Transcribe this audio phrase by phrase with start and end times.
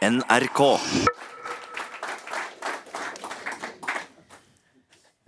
[0.00, 0.60] NRK.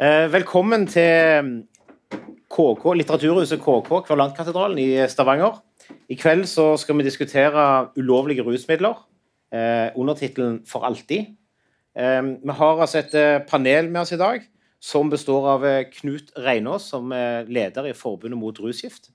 [0.00, 1.58] Eh, velkommen til
[2.48, 5.58] KK, Litteraturhuset KK, Kverulantkatedralen i Stavanger.
[6.08, 7.66] I kveld skal vi diskutere
[8.00, 8.96] ulovlige rusmidler
[9.52, 11.36] eh, under tittelen 'For alltid'.
[11.96, 14.40] Eh, vi har altså et panel med oss i dag
[14.80, 19.10] som består av Knut Reinås, som er leder i Forbundet mot rusgift.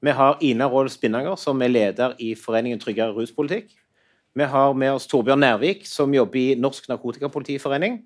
[0.00, 3.81] Vi har Ina Råd Spinnanger, som er leder i Foreningen tryggere ruspolitikk.
[4.34, 8.00] Vi har med oss Torbjørn Nærvik, som jobber i Norsk Narkotikapolitiforening.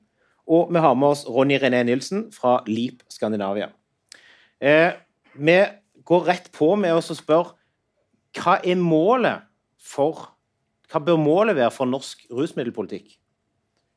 [0.46, 3.68] Og vi har med oss Ronny René Nilsen fra LIP Skandinavia.
[4.60, 4.92] Eh,
[5.34, 5.58] vi
[6.04, 7.52] går rett på med oss og spør
[8.36, 9.46] hva er målet
[9.80, 10.32] for
[10.86, 13.16] Hva bør målet være for norsk rusmiddelpolitikk?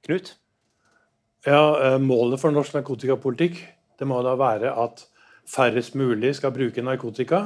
[0.07, 0.31] Knut?
[1.45, 3.59] Ja, eh, Målet for norsk narkotikapolitikk
[3.99, 5.03] det må da være at
[5.49, 7.43] færrest mulig skal bruke narkotika,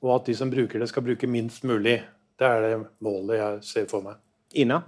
[0.00, 2.00] og at de som bruker det, skal bruke minst mulig.
[2.40, 4.16] Det er det målet jeg ser for meg.
[4.56, 4.80] Ina?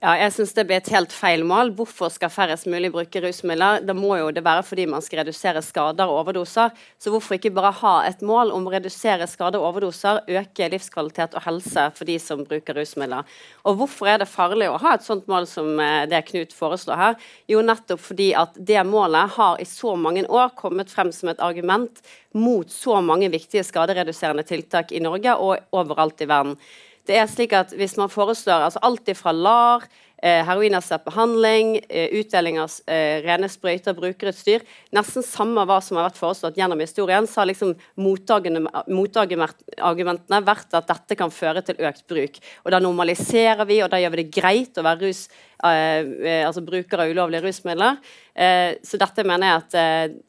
[0.00, 1.74] Ja, jeg synes det blir et helt feil mål.
[1.76, 3.82] Hvorfor skal færrest mulig bruke rusmidler?
[3.84, 6.72] Det må jo det være fordi man skal redusere skader og overdoser.
[6.96, 11.36] Så hvorfor ikke bare ha et mål om å redusere skader og overdoser, øke livskvalitet
[11.36, 13.28] og helse for de som bruker rusmidler?
[13.68, 17.04] Og hvorfor er det farlig å ha et sånt mål som eh, det Knut foreslår
[17.04, 17.22] her?
[17.52, 21.44] Jo, nettopp fordi at det målet har i så mange år kommet frem som et
[21.44, 22.00] argument
[22.32, 26.56] mot så mange viktige skadereduserende tiltak i Norge og overalt i verden.
[27.08, 29.80] Det er slik at Hvis man foreslår altså alt fra LAR,
[30.22, 30.44] eh,
[31.04, 34.60] behandling, eh, utdeling av eh, rene sprøyter, brukerutstyr
[34.92, 40.88] Nesten samme hva som har vært foreslått gjennom historien, så har liksom motargumentene vært at
[40.88, 42.38] dette kan føre til økt bruk.
[42.64, 45.28] Og Da normaliserer vi, og da gjør vi det greit å være rus,
[45.64, 47.96] eh, altså bruker av ulovlige rusmidler.
[48.82, 49.74] Så dette mener jeg at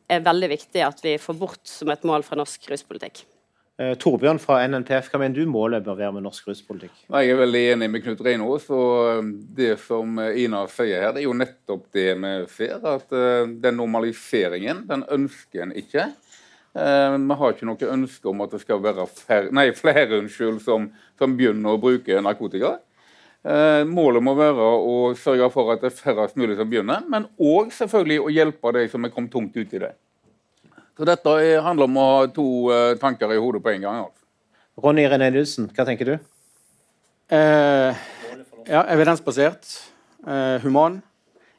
[0.09, 3.30] er veldig viktig at vi får bort som et mål fra norsk ruspolitikk.
[3.81, 6.93] Eh, Torbjørn fra NNTF, hva mener du målet bør være med norsk ruspolitikk?
[7.07, 8.67] Jeg er veldig enig med Knut Reinås.
[8.69, 12.75] og um, Det som Ina sier her, det er jo nettopp det vi ser.
[12.77, 16.11] At uh, den normaliseringen, den ønsker en ikke.
[16.71, 20.85] Vi har ikke noe ønske om at det skal være fer nei, flere unnskyld, som,
[21.19, 22.77] som, begynner å bruke narkotika.
[23.89, 27.75] Målet må være å sørge for at det er færrest mulig som begynner, men òg
[27.75, 29.91] selvfølgelig å hjelpe de som er kommet tungt ut i det.
[31.01, 31.31] Så dette
[31.65, 33.95] handler om å ha to uh, tanker i hodet på en gang.
[34.03, 34.19] Alf.
[34.83, 36.11] Ronny René Nilsen, hva tenker du?
[37.33, 38.03] Eh,
[38.67, 39.65] ja, Evidensbasert,
[40.27, 40.99] eh, human,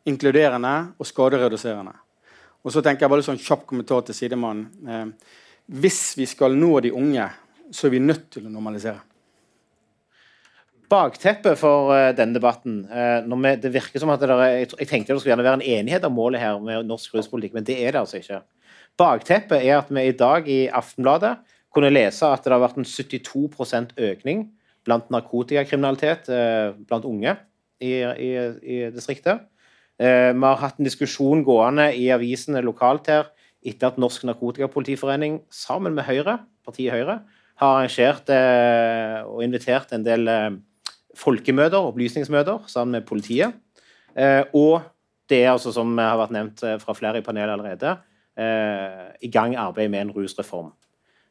[0.07, 1.97] inkluderende og skadereduserende.
[2.63, 5.11] Og så tenker jeg bare sånn kjapp kommentar til sidemannen.
[5.67, 7.27] hvis vi skal nå de unge,
[7.75, 9.03] så er vi nødt til å normalisere.
[10.87, 15.35] Bakteppet for denne debatten vi, det virker som at det er, Jeg tenkte det skulle
[15.35, 18.23] gjerne være en enighet om målet her med norsk ruspolitikk, men det er det altså
[18.23, 18.45] ikke.
[19.01, 21.37] Bakteppet er at vi i dag i Aftenbladet
[21.73, 24.45] kunne lese at det har vært en 72% økning
[24.87, 27.37] blant narkotikakriminalitet eh, blant unge
[27.83, 28.31] i, i,
[28.63, 29.47] i distriktet.
[29.97, 33.31] Eh, vi har hatt en diskusjon gående i avisene lokalt her
[33.63, 37.21] etter at Norsk Narkotikapolitiforening sammen med Høyre, partiet Høyre
[37.63, 40.29] har arrangert eh, og invitert en del
[41.17, 43.53] folkemøter, opplysningsmøter, sammen med politiet.
[44.57, 44.81] Og
[45.29, 47.93] det er altså, som har vært nevnt fra flere i panelet allerede,
[48.39, 50.71] i gang arbeidet med en rusreform.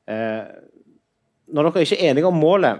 [0.09, 0.45] Eh,
[1.51, 2.79] når dere ikke er enige om målet,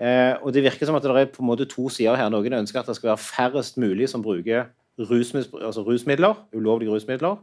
[0.00, 2.60] eh, og det virker som at det er på en måte to sider her Noen
[2.60, 7.36] ønsker at det skal være færrest mulig som bruker altså rusmidler, ulovlige rusmidler.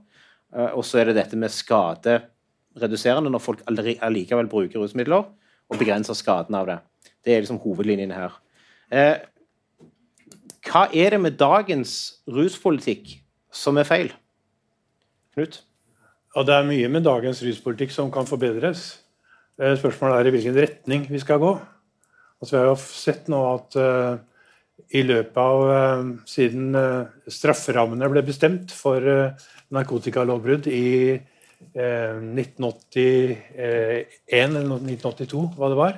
[0.54, 5.26] Og så er det dette med skadereduserende når folk allikevel bruker rusmidler,
[5.70, 6.78] og begrenser skaden av det.
[7.26, 8.38] Det er liksom hovedlinjen her.
[10.70, 13.18] Hva er det med dagens ruspolitikk
[13.52, 14.14] som er feil?
[15.34, 15.64] Knut?
[16.38, 19.00] Og det er mye med dagens ruspolitikk som kan forbedres.
[19.58, 21.54] Eh, spørsmålet er i hvilken retning vi skal gå.
[22.40, 24.16] Altså, vi har jo sett nå at uh,
[24.96, 29.04] i løpet av uh, Siden uh, strafferammene ble bestemt for
[29.76, 31.20] narkotikalovbrudd i
[31.76, 33.36] 1981
[34.32, 35.98] eller 1982, hva det var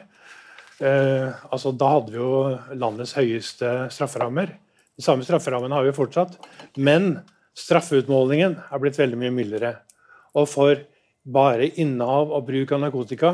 [0.81, 2.31] altså, Da hadde vi jo
[2.73, 4.49] landets høyeste strafferammer.
[4.97, 6.33] De samme strafferammene har vi fortsatt.
[6.81, 7.21] Men
[7.53, 9.75] straffeutmålingen er blitt veldig mye mildere.
[10.37, 10.83] Og for
[11.21, 13.33] bare innehav og bruk av narkotika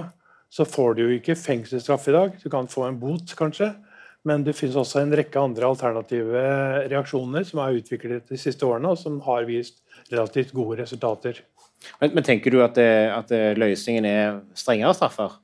[0.53, 2.37] så får du jo ikke fengselsstraff i dag.
[2.41, 3.73] Du kan få en bot, kanskje.
[4.27, 6.43] Men det finnes også en rekke andre alternative
[6.91, 9.79] reaksjoner som er utviklet de siste årene, og som har vist
[10.11, 11.43] relativt gode resultater.
[12.01, 15.37] Men, men tenker du at, det, at løsningen er strengere straffer?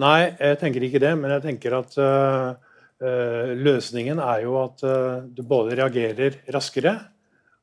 [0.00, 1.12] Nei, jeg tenker ikke det.
[1.20, 2.54] Men jeg tenker at uh,
[3.54, 6.96] løsningen er jo at uh, du både reagerer raskere,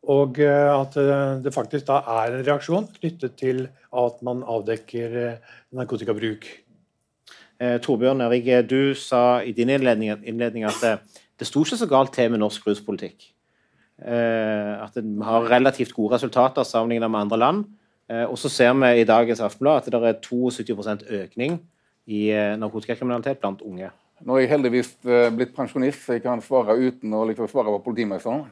[0.10, 5.18] og eh, at eh, det faktisk da er en reaksjon knyttet til at man avdekker
[5.22, 6.48] eh, narkotikabruk.
[7.62, 10.96] Eh, Torbjørn Erik, du sa i din innledning, innledning at det,
[11.38, 13.28] det sto ikke så galt til med norsk ruspolitikk.
[14.02, 17.62] Eh, at vi har relativt gode resultater sammenlignet med andre land.
[18.10, 21.60] Eh, og så ser vi i dagens Aftenblad at det er 72% økning
[22.10, 23.92] i narkotikakriminalitet blant unge.
[24.26, 24.90] Nå er jeg heldigvis
[25.34, 28.44] blitt pensjonist, så jeg kan svare uten å liksom svare på politimesteren.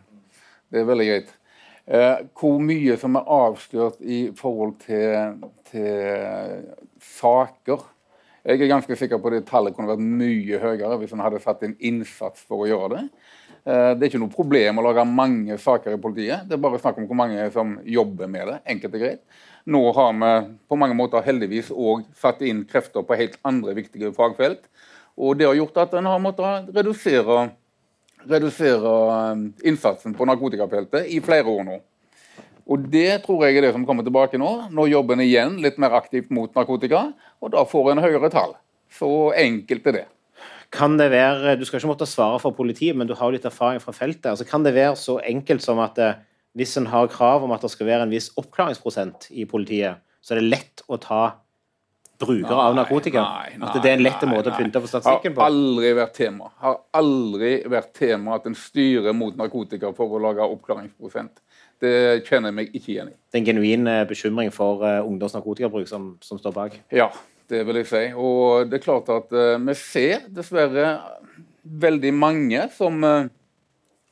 [0.69, 1.33] Det er veldig greit.
[1.89, 5.39] Eh, hvor mye som er avslørt i forhold til,
[5.71, 6.67] til,
[7.17, 7.81] saker
[8.43, 11.41] Jeg er ganske sikker på at det tallet kunne vært mye høyere hvis en hadde
[11.41, 13.01] satt inn innsats for å gjøre det.
[13.65, 16.45] Eh, det er ikke noe problem å lage mange saker i politiet.
[16.45, 18.59] Det er bare snakk om hvor mange som jobber med det.
[18.69, 19.23] enkelt og greit.
[19.65, 20.31] Nå har vi
[20.69, 24.69] på mange måter heldigvis òg satt inn krefter på helt andre viktige fagfelt.
[25.17, 27.49] Og det har gjort at en har måttet redusere
[28.27, 28.91] redusere
[29.31, 31.79] um, innsatsen på narkotikafeltet i flere år nå.
[32.69, 34.49] Og Det tror jeg er det som kommer tilbake nå.
[34.69, 37.07] Nå jobber en igjen litt mer aktivt mot narkotika,
[37.41, 38.53] og da får en høyere tall.
[38.93, 40.07] Så enkelt er det.
[40.69, 43.81] Kan det være, Du skal ikke måtte svare for politiet, men du har litt erfaring
[43.81, 44.29] fra feltet.
[44.29, 46.13] altså Kan det være så enkelt som at eh,
[46.53, 50.35] hvis en har krav om at det skal være en viss oppklaringsprosent i politiet, så
[50.35, 51.39] er det lett å ta
[52.19, 53.23] brukere av narkotika?
[53.23, 55.43] Nei, nei, at det er en lett måte å pynte på statistikken på?
[55.43, 56.51] Har aldri vært tema.
[56.63, 61.41] Har aldri vært tema at en styrer mot narkotika for å lage oppklaringsprosent.
[61.79, 61.95] Det
[62.27, 63.15] kjenner jeg meg ikke igjen i.
[63.15, 66.79] Det er en genuin eh, bekymring for uh, ungdoms narkotikabruk som, som, står bak?
[66.91, 67.07] Ja,
[67.51, 68.05] det vil jeg si.
[68.19, 70.97] Og det er klart at uh, vi ser dessverre
[71.63, 73.29] veldig mange som uh,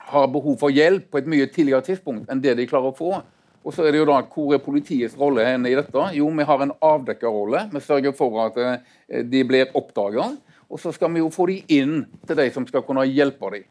[0.07, 3.17] har behov for hjelp på et mye tidligere tidspunkt enn det de klarer å få.
[3.67, 6.03] Og så er det jo da, Hvor er politiets rolle i dette?
[6.15, 7.67] Jo, vi har en avdekkerrolle.
[7.73, 10.29] Vi sørger for at eh, de blir oppdaga.
[10.69, 13.67] Og så skal vi jo få de inn til de som skal kunne hjelpe dem.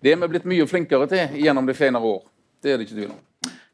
[0.00, 2.22] Det er vi blitt mye flinkere til gjennom de senere år.
[2.62, 3.20] Det er det ikke tvil om.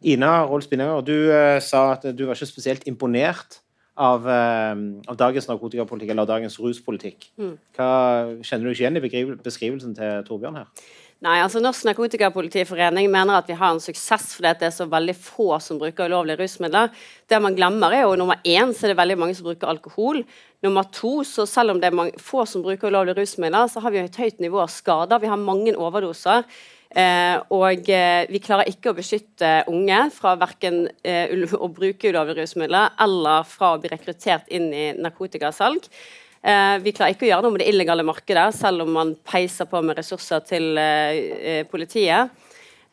[0.07, 3.61] Ina Rolf Spinnanger, du uh, sa at du var ikke spesielt imponert
[3.97, 4.75] av, uh,
[5.07, 7.31] av dagens narkotikapolitikk eller dagens ruspolitikk.
[7.39, 7.55] Mm.
[7.79, 7.91] Hva
[8.43, 10.87] Kjenner du ikke igjen i beskrivelsen til Torbjørn her?
[11.25, 15.15] Nei, altså Norsk Narkotikapolitiforening mener at vi har en suksess fordi det er så veldig
[15.17, 16.91] få som bruker ulovlige rusmidler.
[17.25, 20.21] Det man glemmer er jo nummer én så er det veldig mange som bruker alkohol.
[20.67, 23.95] Nummer to, så selv om det er mange, få som bruker ulovlige rusmidler, så har
[23.95, 25.23] vi et høyt nivå av skader.
[25.23, 26.45] Vi har mange overdoser.
[26.97, 32.45] Eh, og eh, vi klarer ikke å beskytte unge fra verken eh, å bruke ulovlige
[32.45, 35.89] rusmidler eller fra å bli rekruttert inn i narkotikasalg.
[36.47, 39.67] Eh, vi klarer ikke å gjøre noe med det illegale markedet, selv om man peiser
[39.67, 42.31] på med ressurser til eh, eh, politiet.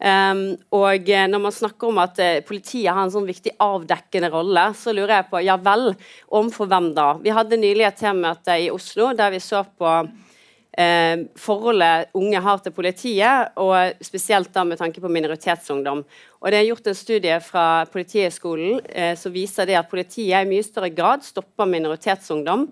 [0.03, 4.65] Um, og når man snakker om at uh, politiet har en sånn viktig avdekkende rolle,
[4.75, 5.93] så lurer jeg på ja vel,
[6.33, 7.05] overfor hvem da?
[7.23, 12.59] Vi hadde nylig et temamøte i Oslo der vi så på uh, forholdet unge har
[12.65, 16.03] til politiet, og spesielt da med tanke på minoritetsungdom.
[16.43, 20.49] Og Det er gjort en studie fra Politihøgskolen eh, som viser det at politiet i
[20.49, 22.67] mye større grad stopper minoritetsungdom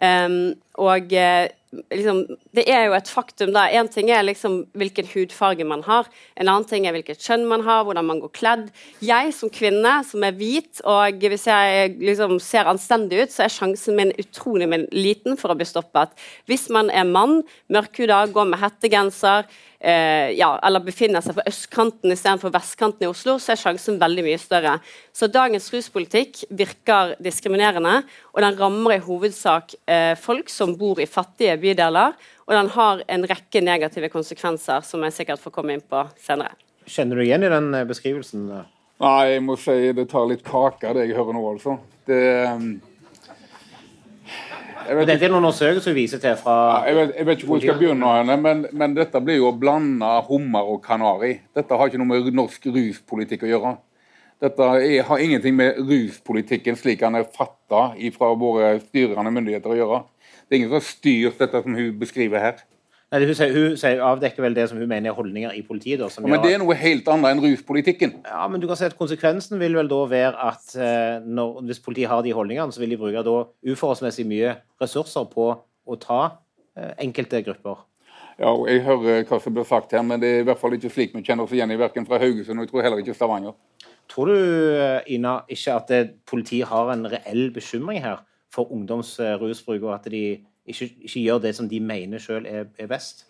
[0.00, 1.50] Um, og eh,
[1.92, 2.22] liksom,
[2.56, 3.66] det er jo et faktum da.
[3.74, 6.08] Én ting er liksom hvilken hudfarge man har,
[6.38, 8.70] en annen ting er hvilket kjønn man har, hvordan man går kledd.
[9.04, 13.52] Jeg som kvinne som er hvit, og hvis jeg liksom ser anstendig ut, så er
[13.52, 16.14] sjansen min utrolig liten for å bli stoppet.
[16.48, 17.42] Hvis man er mann,
[17.72, 19.50] mørkhuda, går med hettegenser,
[19.82, 24.24] eh, ja, eller befinner seg på østkanten istedenfor vestkanten i Oslo, så er sjansen veldig
[24.26, 24.76] mye større.
[25.14, 28.00] Så dagens ruspolitikk virker diskriminerende,
[28.32, 32.14] og den rammer i hovedsak eh, folk som bor i fattige bydeler,
[32.46, 36.54] og den har en rekke negative konsekvenser, som jeg sikkert får komme inn på senere.
[36.86, 38.48] Kjenner du igjen i den eh, beskrivelsen?
[39.02, 41.78] Nei, jeg må si det tar litt kake, det jeg hører nå, altså.
[42.06, 42.22] Det...
[44.90, 47.60] Um dette er noen undersøkelser som viser til fra jeg, vet, jeg, vet, ikke hvor
[47.60, 51.36] jeg skal begynne, men, men dette blir jo å blande hummer og kanari.
[51.56, 53.72] Dette har ikke noe med norsk ruspolitikk å gjøre.
[54.42, 57.84] Dette er, har ingenting med ruspolitikken slik den er fatta
[58.16, 60.02] fra våre styrende myndigheter å gjøre.
[60.46, 62.62] Det er ingen som har styrt dette som hun beskriver her.
[63.12, 66.00] Nei, hun, sier, hun sier, avdekker vel det som hun mener er holdninger i politiet.
[66.00, 68.14] Da, ja, men det er noe helt annet enn ruspolitikken.
[68.24, 71.82] Ja, men du kan si at Konsekvensen vil vel da være at eh, når, hvis
[71.84, 73.34] politiet har de holdningene, så vil de bruke da
[73.68, 76.20] uforholdsmessig mye ressurser på å ta
[76.78, 77.82] eh, enkelte grupper.
[78.38, 80.78] Ja, og Jeg hører hva som blir sagt her, men det er i hvert fall
[80.78, 83.16] ikke slik vi kjenner oss igjen i verken fra Haugesund og jeg tror heller ikke
[83.18, 83.58] Stavanger.
[84.08, 89.84] Tror du eh, Ina, ikke at politiet har en reell bekymring her for ungdoms rusbruk,
[89.84, 90.24] og at de
[90.66, 93.24] ikke, ikke gjør det som de mener sjøl er, er, best?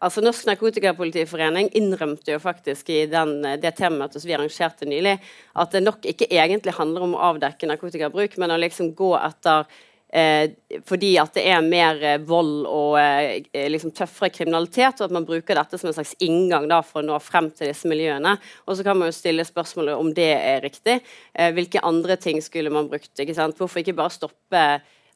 [0.00, 5.18] Altså Norsk Narkotikapolitiforening innrømte jo faktisk i den, det temamøtet som vi arrangerte nylig,
[5.60, 9.66] at det nok ikke egentlig handler om å avdekke narkotikabruk, men å liksom gå etter
[10.08, 10.54] eh,
[10.88, 15.26] fordi at det er mer eh, vold og eh, liksom tøffere kriminalitet, og at man
[15.28, 18.38] bruker dette som en slags inngang da, for å nå frem til disse miljøene.
[18.64, 21.02] Og så kan man jo stille spørsmålet om det er riktig.
[21.34, 23.12] Eh, hvilke andre ting skulle man brukt?
[23.12, 23.60] ikke sant?
[23.60, 24.64] Hvorfor ikke bare stoppe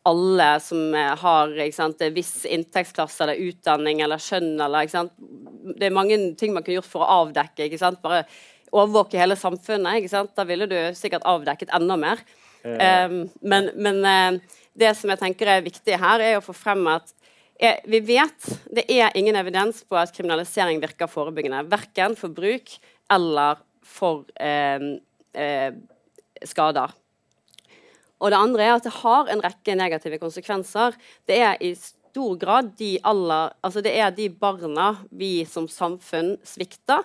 [0.04, 4.90] alle som har sant, viss inntektsklasse eller utdanning eller kjønn eller
[5.78, 7.70] Det er mange ting man kunne gjort for å avdekke.
[8.02, 8.25] Bare
[8.75, 10.12] overvåke hele samfunnet.
[10.37, 12.20] Da ville du sikkert avdekket enda mer.
[12.64, 16.87] Um, men, men uh, det som jeg tenker er viktig her, er å få frem
[16.92, 17.12] at
[17.87, 21.62] vi vet det er ingen evidens på at kriminalisering virker forebyggende.
[21.70, 22.73] Verken for bruk
[23.14, 24.80] eller for eh,
[25.32, 25.76] eh,
[26.42, 26.92] skader.
[28.23, 30.97] Og det andre er at det har en rekke negative konsekvenser.
[31.26, 31.75] Det er i
[32.14, 37.02] stor grad de, aller, altså det er de barna vi som samfunn svikter,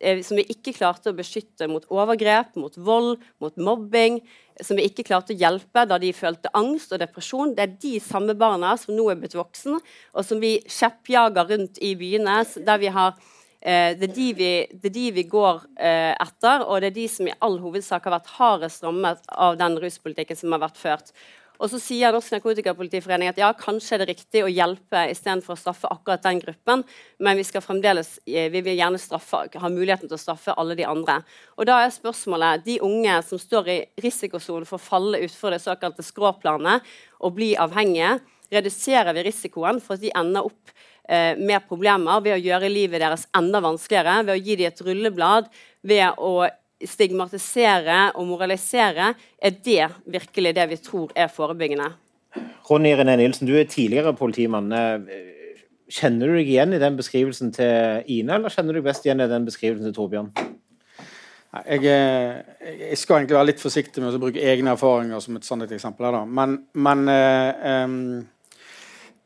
[0.00, 4.20] eh, som vi ikke klarte å beskytte mot overgrep, mot vold, mot mobbing,
[4.60, 7.54] som vi ikke klarte å hjelpe da de følte angst og depresjon.
[7.56, 9.80] Det er de samme barna som nå er blitt voksne,
[10.12, 12.42] og som vi kjeppjager rundt i byene.
[12.66, 13.16] der vi har
[13.60, 16.96] Eh, det, er de vi, det er de vi går eh, etter, og det er
[16.96, 20.80] de som i all hovedsak har vært hardest rammet av den ruspolitikken som har vært
[20.80, 21.12] ført.
[21.60, 25.60] Og så sier Norsk Narkotikapolitiforening at ja, kanskje er det riktig å hjelpe istedenfor å
[25.60, 26.86] straffe akkurat den gruppen,
[27.20, 30.78] men vi skal fremdeles, eh, vi vil gjerne straffe, ha muligheten til å straffe alle
[30.78, 31.18] de andre.
[31.60, 35.60] Og da er spørsmålet de unge som står i risikosonen for å falle utfor det
[35.60, 36.88] såkalte skråplanet
[37.20, 40.72] og bli avhengige, reduserer vi risikoen for at de ender opp
[41.10, 44.82] eh, med problemer ved å gjøre livet deres enda vanskeligere, ved å gi dem et
[44.86, 45.50] rulleblad,
[45.82, 46.34] ved å
[46.80, 51.90] stigmatisere og moralisere, er det virkelig det vi tror er forebyggende.
[52.70, 54.70] Ronny René Nilsen, du er tidligere politimann.
[54.72, 55.28] Eh,
[55.90, 59.22] kjenner du deg igjen i den beskrivelsen til Ine, eller kjenner du deg best igjen
[59.24, 60.32] i den beskrivelsen til Torbjørn?
[61.50, 65.48] Jeg, eh, jeg, skal egentlig være litt forsiktig med å bruke egne erfaringer som et
[65.48, 66.20] sannhetseksempel.
[66.30, 67.96] men, men um,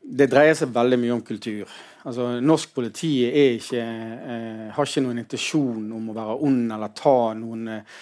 [0.05, 1.69] det dreier seg veldig mye om kultur.
[2.05, 7.33] Altså, norsk politi ikke, eh, har ikke noen intensjon om å være ond eller ta
[7.33, 7.95] noen eh,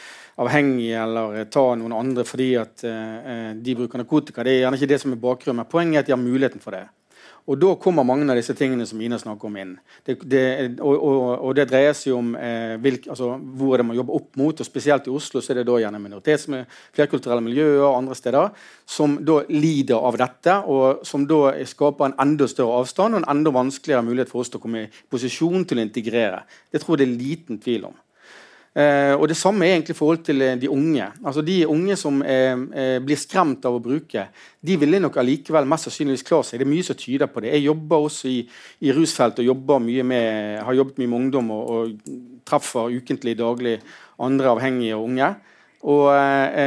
[0.43, 4.43] avhengige eller ta noen andre fordi at eh, de bruker narkotika.
[4.43, 6.63] Det er gjerne ikke det som er bakgrunnen, men poenget er at de har muligheten
[6.63, 6.83] for det.
[7.43, 9.73] Og da kommer mange av disse tingene som Ina snakker om, inn.
[10.07, 10.43] Det, det,
[10.79, 14.39] og, og, og, det dreier seg om eh, hvilk, altså, hvor det man jobber opp
[14.39, 14.61] mot.
[14.63, 16.47] og Spesielt i Oslo så er det da gjerne minoritets-
[16.95, 22.17] flerkulturelle miljøer og andre steder som da lider av dette, og som da skaper en
[22.23, 25.67] enda større avstand og en enda vanskeligere mulighet for oss til å komme i posisjon
[25.67, 26.43] til å integrere.
[26.71, 28.02] Det tror jeg det er liten tvil om.
[28.73, 31.05] Eh, og Det samme er egentlig i forhold til eh, de unge.
[31.23, 34.25] Altså De unge som eh, eh, blir skremt av å bruke,
[34.61, 36.59] de ville nok allikevel mest sannsynligvis klare seg.
[36.59, 37.53] Det er mye som tyder på det.
[37.53, 38.39] Jeg jobber også i,
[38.81, 43.37] i rusfeltet og jobber mye med, har jobbet mye med ungdom og, og treffer ukentlig,
[43.37, 43.77] daglig
[44.17, 45.35] andre avhengige unge.
[45.83, 46.59] Og eh,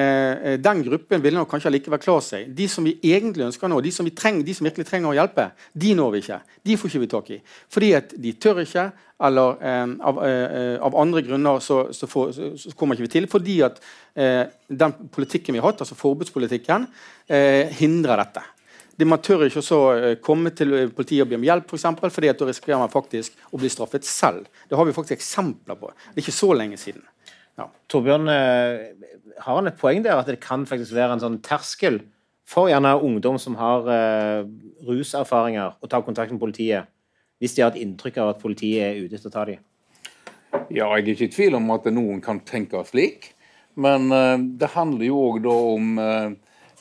[0.53, 2.51] eh, Den gruppen vil nok kanskje likevel klare seg.
[2.57, 5.49] De som vi egentlig ønsker nå, de som, trenger, de som virkelig trenger å hjelpe,
[5.73, 6.41] de når vi ikke.
[6.69, 7.39] De får ikke vi tak i.
[7.73, 8.91] Fordi at de tør ikke,
[9.29, 13.31] eller eh, av, eh, av, andre grunner så, så, får, så, kommer ikke vi til.
[13.33, 13.81] Fordi at
[14.13, 16.85] eh, den politikken vi har hatt, altså forbudspolitikken,
[17.33, 18.45] eh, hindrer dette.
[18.97, 19.81] De, man tør ikke å
[20.25, 23.37] komme til politiet og be om hjelp, for eksempel, fordi at da risikerer man faktisk
[23.53, 24.49] å bli straffet selv.
[24.69, 25.93] Det har vi faktisk eksempler på.
[26.13, 27.05] Det er ikke så lenge siden.
[27.57, 27.71] Ja.
[27.89, 29.07] Torbjørn, eh,
[29.41, 32.03] har han et poeng der at det kan faktisk være en sånn terskel
[32.47, 34.47] for gjerne ungdom som har uh,
[34.87, 36.87] ruserfaringer, å ta kontakt med politiet
[37.43, 39.65] hvis de har et inntrykk av at politiet er ute etter å ta dem?
[40.71, 43.33] Ja, jeg er ikke i tvil om at noen kan tenke slik.
[43.77, 46.31] Men uh, det handler jo òg om uh,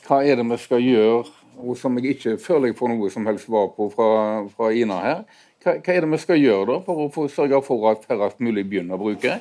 [0.06, 3.26] hva er det vi skal gjøre, og som jeg ikke føler jeg får noe som
[3.28, 4.08] helst svar på fra,
[4.54, 5.20] fra Ina her.
[5.64, 8.68] Hva, hva, er det vi skal gjøre da for å sørge for at færrest mulig
[8.70, 9.40] begynner å bruke?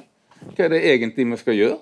[0.54, 1.78] Hva er det egentlig vi skal gjøre?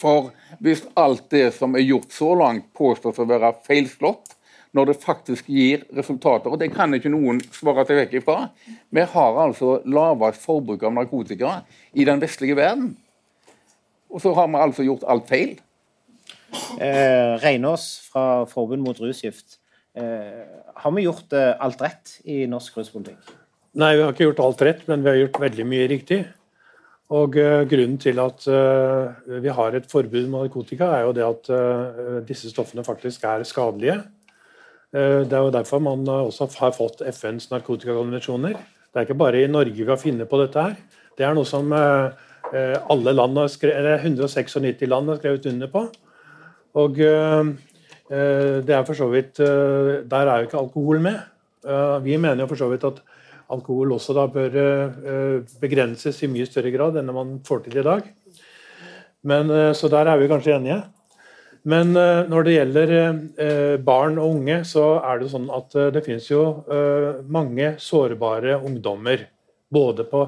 [0.00, 0.30] For
[0.62, 4.34] hvis alt det som er gjort så langt, påstås å være feilslått,
[4.72, 8.36] når det faktisk gir resultater, og det kan ikke noen svare seg vekk ifra
[8.88, 11.58] Vi har altså lavest forbruk av narkotika
[11.92, 12.94] i den vestlige verden.
[14.12, 15.58] Og så har vi altså gjort alt feil.
[16.80, 19.58] Eh, Reinås fra Forbund mot rusgift.
[19.96, 20.44] Eh,
[20.84, 23.32] har vi gjort eh, alt rett i norsk ruspolitikk?
[23.76, 26.24] Nei, vi har ikke gjort alt rett, men vi har gjort veldig mye riktig.
[27.12, 31.24] Og uh, Grunnen til at uh, vi har et forbud mot narkotika, er jo det
[31.26, 34.02] at uh, disse stoffene faktisk er skadelige.
[34.92, 38.52] det er jo derfor man også har fått FNs narkotikakonvensjoner.
[38.92, 40.60] Det er ikke bare i Norge vi har funnet på dette.
[40.60, 40.74] her.
[41.16, 45.86] Det er noe som alle land har skrevet, 196 land har skrevet under på.
[46.74, 51.18] Og det er for så vidt Der er jo ikke alkohol med.
[52.04, 53.00] vi mener jo for så vidt at
[53.52, 57.86] alkohol også da bør eh, begrenses i mye større grad enn man får til i
[57.86, 58.08] dag.
[59.28, 60.82] Men, eh, så der er vi kanskje enige.
[61.68, 62.94] Men eh, når det gjelder
[63.86, 66.42] barn og unge, så er det sånn at det finnes jo
[67.30, 69.28] mange sårbare ungdommer.
[69.72, 70.26] Både, på,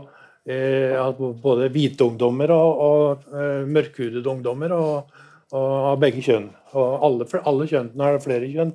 [1.42, 5.18] både hvite ungdommer og, og mørkhudede ungdommer, og,
[5.52, 6.48] av begge kjønn.
[6.72, 8.72] Og alle, alle kjønnene er det flere kjønn.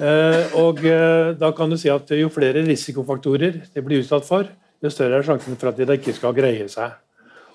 [0.01, 4.49] Eh, og eh, da kan du si at Jo flere risikofaktorer de blir utsatt for,
[4.81, 6.95] jo større er sjansen for at de ikke skal greie seg.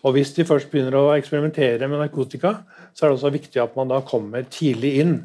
[0.06, 2.60] Og Hvis de først begynner å eksperimentere med narkotika,
[2.94, 5.16] så er det også viktig at man da kommer tidlig inn.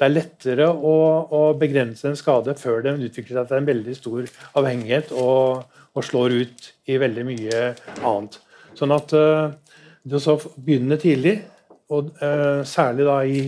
[0.00, 0.94] Det er lettere å,
[1.28, 6.06] å begrense en skade før den utvikler seg til en veldig stor avhengighet og, og
[6.06, 7.66] slår ut i veldig mye
[7.98, 8.38] annet.
[8.78, 9.52] Sånn at uh,
[10.08, 11.42] det å begynne tidlig,
[11.92, 13.44] og uh, særlig da i,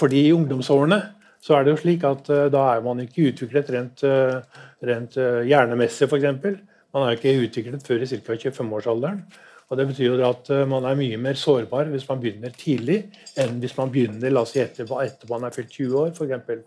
[0.00, 1.02] fordi i ungdomsårene
[1.46, 5.18] så er det jo slik at uh, da er man ikke utviklet rent, uh, rent
[5.20, 6.56] uh, hjernemessig, f.eks.
[6.96, 8.20] Man er ikke utviklet før i ca.
[8.26, 9.20] 25-årsalderen.
[9.66, 13.00] Og Det betyr jo at man er mye mer sårbar hvis man begynner tidlig,
[13.34, 16.60] enn hvis man begynner la oss si, etter, etter man er fylt 20 år, f.eks.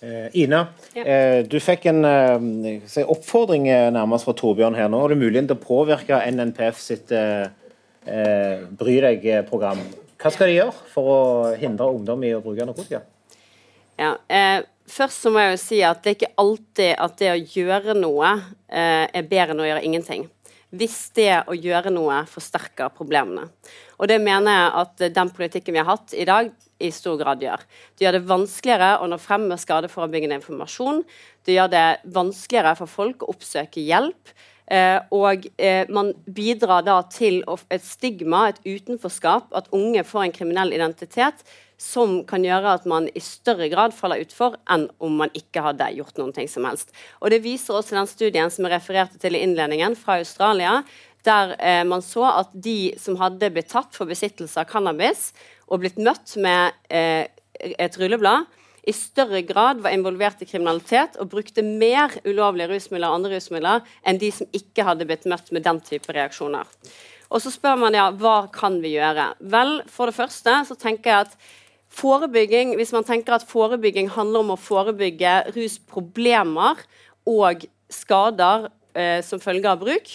[0.00, 0.62] Eh, Ina,
[0.96, 1.04] ja.
[1.04, 4.88] eh, du fikk en eh, oppfordring nærmest fra Torbjørn her.
[4.88, 7.12] Nå har du muligheten til å påvirke NNPF sitt
[8.80, 9.82] Bry deg-program.
[10.20, 11.18] Hva skal de gjøre for å
[11.60, 13.02] hindre ungdom i å bruke narkotika?
[14.00, 17.32] Ja, eh, først så må jeg jo si at det er ikke alltid at det
[17.34, 20.24] å gjøre noe eh, er bedre enn å gjøre ingenting.
[20.70, 23.48] Hvis det å gjøre noe forsterker problemene.
[23.98, 27.42] Og det mener jeg at den politikken vi har hatt i dag, i stor grad
[27.44, 27.60] gjør.
[27.98, 31.02] Det gjør det vanskeligere å nå frem med skadeforebyggende informasjon.
[31.44, 34.32] Det gjør det vanskeligere for folk å oppsøke hjelp.
[34.70, 40.36] Eh, og eh, man bidrar da til et stigma, et utenforskap, at unge får en
[40.38, 41.44] kriminell identitet
[41.80, 45.88] som kan gjøre at man i større grad faller utfor enn om man ikke hadde
[45.96, 46.92] gjort noen ting som helst.
[47.24, 50.82] Og Det viser også den studien som jeg refererte til i innledningen, fra Australia,
[51.24, 55.30] der eh, man så at de som hadde blitt tatt for besittelse av cannabis
[55.68, 57.28] og blitt møtt med eh,
[57.60, 58.48] et rulleblad,
[58.88, 63.84] i større grad var involvert i kriminalitet og brukte mer ulovlige rusmidler og andre rusmidler
[64.08, 66.68] enn de som ikke hadde blitt møtt med den type reaksjoner.
[67.30, 69.34] Og så spør man ja, hva kan vi gjøre?
[69.52, 71.36] Vel, for det første så tenker jeg at
[71.90, 76.78] Forebygging, Hvis man tenker at forebygging handler om å forebygge rusproblemer
[77.26, 80.12] og skader eh, som følge av bruk,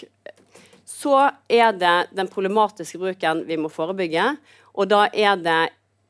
[0.85, 4.37] så er det den problematiske bruken vi må forebygge.
[4.75, 5.63] Og da er det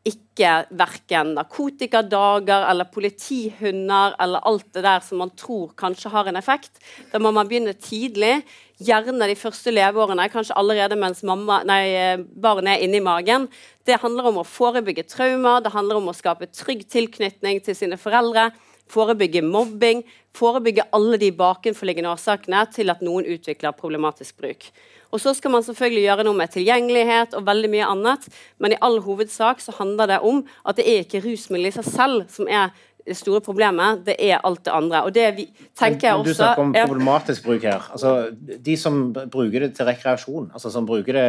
[0.06, 6.38] ikke verken narkotikadager eller politihunder eller alt det der som man tror kanskje har en
[6.38, 6.78] effekt.
[7.10, 8.44] Da må man begynne tidlig,
[8.84, 13.48] gjerne de første leveårene, kanskje allerede mens mamma, nei, barnet er inni magen.
[13.86, 18.00] Det handler om å forebygge traumer, det handler om å skape trygg tilknytning til sine
[18.02, 18.50] foreldre.
[18.92, 20.04] Forebygge mobbing,
[20.38, 24.68] forebygge alle de bakenforliggende årsakene til at noen utvikler problematisk bruk.
[25.14, 28.26] Og så skal man selvfølgelig gjøre noe med tilgjengelighet og veldig mye annet,
[28.60, 31.88] men i all hovedsak så handler det om at det er ikke rusmiddelet i seg
[31.88, 32.74] selv som er
[33.06, 35.04] det store problemet, det er alt det andre.
[35.06, 35.46] Og det vi,
[35.78, 36.30] tenker jeg også...
[36.30, 37.86] Du snakker om problematisk bruk her.
[37.92, 38.32] Altså,
[38.66, 41.28] de som bruker det til rekreasjon, altså som bruker det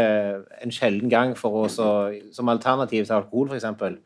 [0.65, 1.69] en sjelden gang for å,
[2.33, 3.99] som alternativ til alkohol, f.eks.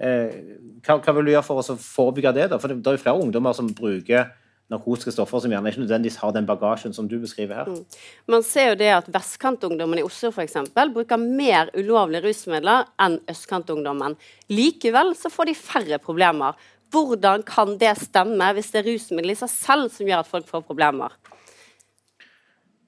[0.00, 0.36] Eh,
[0.80, 2.50] hva, hva, vil du gjøre for å forebygge det?
[2.54, 2.60] da?
[2.60, 4.30] For det, det er jo flere ungdommer som bruker
[4.70, 7.70] narkotiske stoffer som gjerne ikke nødvendigvis har den bagasjen som du beskriver her.
[7.70, 8.02] Mm.
[8.30, 10.56] Man ser jo det at vestkantungdommen i Oslo f.eks.
[10.94, 14.16] bruker mer ulovlige rusmidler enn østkantungdommen.
[14.52, 16.54] Likevel så får de færre problemer.
[16.90, 20.48] Hvordan kan det stemme hvis det er rusmidler i seg selv som gjør at folk
[20.50, 21.14] får problemer?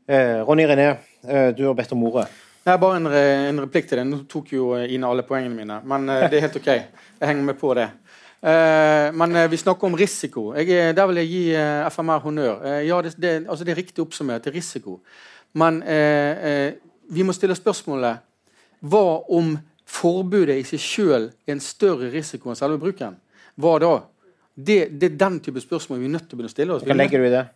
[0.08, 0.88] Eh, Ronny René,
[1.28, 2.26] eh, du har bedt om ordet.
[2.66, 4.06] Nei, Bare en, en, replikk til det.
[4.06, 6.68] Nå tok jo Ine alle poengene mine, men eh, det er helt OK.
[6.68, 7.88] Jeg henger med på det.
[8.42, 10.48] Uh, men uh, vi snakker om risiko.
[10.58, 11.42] Jeg, der vil jeg gi
[11.94, 12.64] FMR honnør.
[12.82, 14.42] ja, det, det, altså det, er riktig oppsummert.
[14.42, 14.98] Det er risiko.
[15.54, 15.78] Men
[17.12, 18.18] vi må stille spørsmålet
[18.80, 19.52] hva om
[19.86, 23.14] forbudet i seg selv er en større risiko enn selve bruken?
[23.62, 23.92] Hva da?
[24.52, 26.84] Det, det, er den type spørsmål vi er nødt til å begynne å stille oss.
[26.86, 27.46] Hva legger du i det?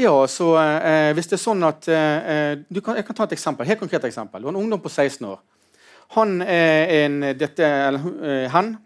[0.00, 0.52] Ja, så
[1.16, 4.42] Hvis det er sånn at kan, Jeg kan ta et eksempel, helt konkret eksempel.
[4.42, 5.40] Du har en ungdom på 16 år.
[6.14, 8.76] Han er en, dette, eller, hen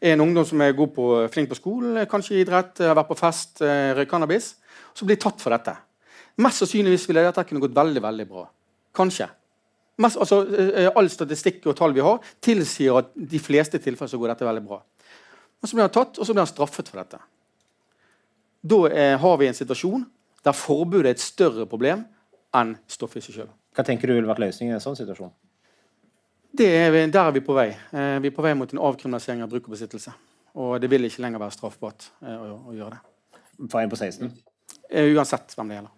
[0.00, 3.62] en ungdom som er god på, flink på skolen, kanskje idrett, har vært på fest,
[3.62, 4.52] røyker cannabis,
[4.94, 5.76] så blir tatt for dette.
[6.42, 8.44] Mest sannsynligvis ville dette kunne gått veldig veldig bra.
[8.96, 9.28] Kanskje.
[10.04, 14.20] Mest, altså, eh, all statistikk og tall vi har, tilsier at de fleste tilfeller så
[14.20, 14.82] går dette veldig bra.
[15.60, 17.20] Men så blir han tatt, og så blir han straffet for dette.
[18.66, 20.04] Da er, har vi en situasjon
[20.46, 22.04] der forbudet er et større problem
[22.56, 23.50] enn stoffet i seg sjøl.
[23.76, 25.32] Hva tenker du ville vært løsningen i en sånn situasjon?
[26.56, 27.68] Er vi, der er vi på vei.
[27.68, 30.14] Eh, vi er på vei mot en avkriminalisering av bruk og besittelse.
[30.56, 33.42] Og det vil ikke lenger være straffbart eh, å, å, gjøre det.
[33.66, 34.30] For en på 16?
[34.88, 35.92] Eh, uansett hvem det gjelder.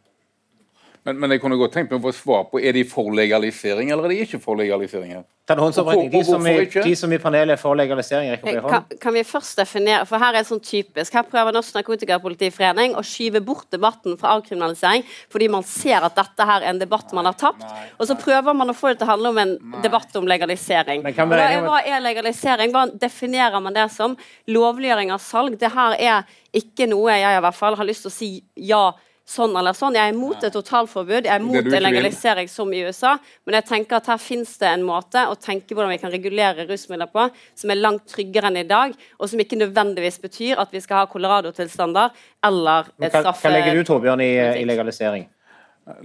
[1.06, 3.92] Men, men, jeg kunne godt tenkt meg å få svar på er de for legalisering
[3.94, 5.20] eller er de ikke for legalisering.
[5.48, 6.10] Ta en håndsopprekning.
[6.12, 9.62] De, som i, de som i panelet er for legalisering, rekker kan, kan vi først
[9.62, 11.14] definere, for Her er det sånn typisk.
[11.16, 16.48] Her prøver Norsk Narkotikapolitiforening å skyve bort debatten fra avkriminalisering fordi man ser at dette
[16.50, 17.64] her er en debatt man har tapt.
[17.96, 21.06] Og så prøver man å få det til å handle om en debatt om legalisering.
[21.06, 22.74] Og er, hva er legalisering?
[22.74, 24.18] Hva definerer man det som?
[24.52, 25.56] Lovliggjøring av salg.
[25.60, 28.32] Det her er ikke noe jeg i hvert fall har lyst til å si
[28.68, 28.84] ja
[29.28, 29.96] sånn eller sånn.
[29.98, 33.16] Jeg er imot et totalforbud, jeg er imot en legalisering som i USA.
[33.46, 36.64] Men jeg tenker at her finnes det en måte å tenke hvordan vi kan regulere
[36.68, 40.72] rusmidler på som er langt tryggere enn i dag, og som ikke nødvendigvis betyr at
[40.72, 42.16] vi skal ha Colorado-tilstander
[42.48, 43.44] eller et straffe...
[43.44, 45.28] Hva legger du, Torbjørn, i, i legalisering?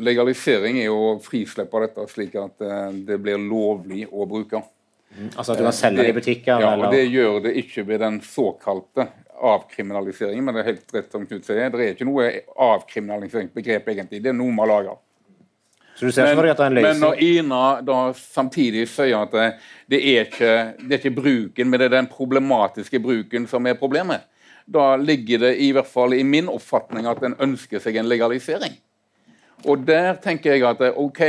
[0.03, 4.63] Legalisering er jo frislipp av dette, slik at eh, det blir lovlig å bruke.
[5.13, 6.63] Mm, altså at du kan selge det i butikker?
[6.63, 9.09] Ja, og det gjør det ikke ved den såkalte
[9.41, 11.69] avkriminalisering, men det er helt rett som Knut sier.
[11.73, 12.29] Det er ikke noe
[12.67, 14.21] avkriminaliseringsbegrep, egentlig.
[14.23, 14.95] Det er noe vi har laga.
[16.01, 19.49] Men, men, når Ina da samtidig sier at det,
[19.93, 23.77] det, er ikke, det er ikke bruken, men det er den problematiske bruken som er
[23.79, 24.25] problemet,
[24.65, 28.73] da ligger det i hvert fall i min oppfatning at en ønsker seg en legalisering.
[29.69, 31.21] Og der tenker jeg at OK,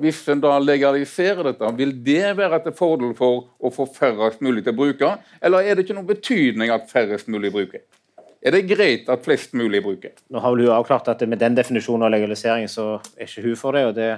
[0.00, 4.64] hvis en da legaliserer dette, vil det være til fordel for å få færrest mulig
[4.64, 7.84] til å bruke, eller er det ikke noen betydning at færrest mulig bruker?
[8.44, 10.12] Er det greit at flest mulig bruker?
[10.28, 13.56] Nå har vel hun avklart at Med den definisjonen av legalisering så er ikke hun
[13.56, 13.84] for det.
[13.86, 14.10] og det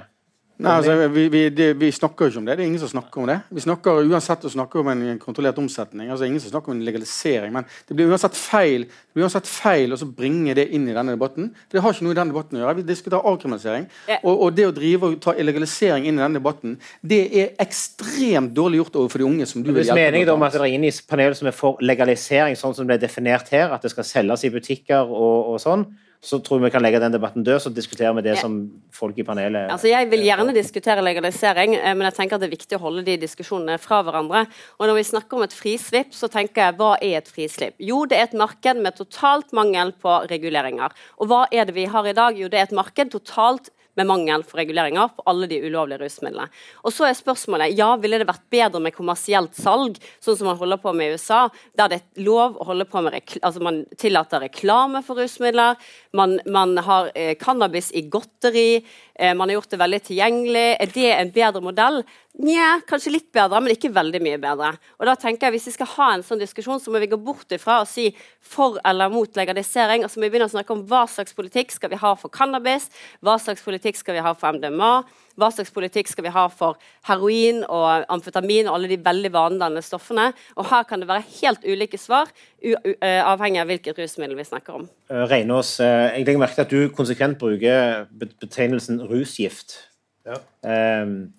[0.57, 2.55] Nei, altså, vi, vi, det, vi, snakker jo ikke om det.
[2.57, 3.35] Det er ingen som snakker om det.
[3.53, 6.09] Vi snakker uansett å snakke om en kontrollert omsetning.
[6.09, 7.53] altså Ingen som snakker om en legalisering.
[7.53, 11.13] Men det blir uansett feil det blir uansett feil å bringe det inn i denne
[11.13, 11.51] debatten.
[11.69, 12.79] Det har ikke noe i denne debatten å gjøre.
[12.79, 13.85] Vi diskuterer avkriminalisering.
[14.09, 14.17] Ja.
[14.23, 18.55] Og, og, det å drive og ta legalisering inn i denne debatten, det er ekstremt
[18.57, 19.49] dårlig gjort overfor de unge.
[19.49, 19.93] som du vil hjelpe.
[19.93, 22.89] Hvis meningen om at det er inne i panelet som er for legalisering, sånn som
[22.89, 25.85] det er definert her, at det skal selges i butikker og, og sånn,
[26.23, 28.41] så tror vi kan legge den debatten død, så diskuterer vi det ja.
[28.41, 28.57] som
[28.93, 32.49] folk i panelet Altså, Jeg vil gjerne diskutere legalisering, eh, men jeg tenker at det
[32.49, 34.45] er viktig å holde de diskusjonene fra hverandre.
[34.79, 37.77] Og Når vi snakker om et frislipp, så tenker jeg hva er et frislipp?
[37.77, 40.95] Jo, det er et marked med totalt mangel på reguleringer.
[41.21, 42.37] Og hva er det vi har i dag?
[42.37, 46.47] Jo, det er et marked totalt med mangel for reguleringer på alle de ulovlige rusmidlene.
[46.85, 50.59] Og så er spørsmålet ja, ville det vært bedre med kommersielt salg, sånn som man
[50.59, 53.83] holder på med i USA, der det er lov å holde på med altså man
[53.99, 55.77] tillater reklame for rusmidler,
[56.17, 58.83] man, man har eh, cannabis i godteri,
[59.15, 60.67] eh, man har gjort det veldig tilgjengelig.
[60.77, 62.01] Er det en bedre modell?
[62.37, 64.75] Nja, kanskje litt bedre, men ikke veldig mye bedre.
[64.99, 67.17] Og da tenker jeg Hvis vi skal ha en sånn diskusjon, så må vi gå
[67.17, 68.11] bort ifra å si
[68.45, 70.03] for eller mot legalisering.
[70.03, 72.29] og så må vi begynne å snakke om Hva slags politikk skal vi ha for
[72.29, 72.91] cannabis?
[73.25, 74.91] Hva slags politikk skal vi ha for MDMA?
[75.37, 76.75] Hva slags politikk skal vi ha for
[77.07, 80.33] heroin og amfetamin og alle de veldig vanedannende stoffene?
[80.57, 82.27] Og Her kan det være helt ulike svar,
[82.61, 84.89] eh, avhengig av hvilket rusmiddel vi snakker om.
[85.09, 89.77] Uh, Reinås, uh, jeg legger merke til at du konsekvent bruker betegnelsen rusgift.
[90.25, 90.41] Ja.
[90.67, 91.31] Um,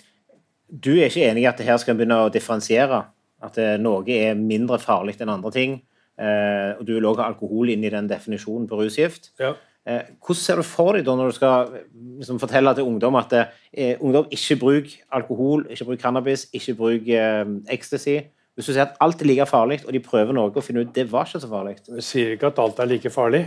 [0.71, 3.05] du er ikke enig i at det her skal begynne å differensiere?
[3.43, 5.83] At noe er mindre farlig enn andre ting?
[6.19, 9.31] Eh, og Du vil òg ha alkohol inn i den definisjonen på rusgift.
[9.39, 9.55] Ja.
[9.89, 11.71] Eh, hvordan ser du for deg da når du skal
[12.21, 17.55] liksom, fortelle til ungdom at eh, ungdom ikke bruker alkohol, ikke bruker cannabis, ikke bruker
[17.73, 18.19] ecstasy?
[18.59, 20.95] Hvis du sier at alt er like farlig, og de prøver noe og finner ut
[20.95, 23.45] det var ikke så farlig Vi sier ikke at alt er like farlig,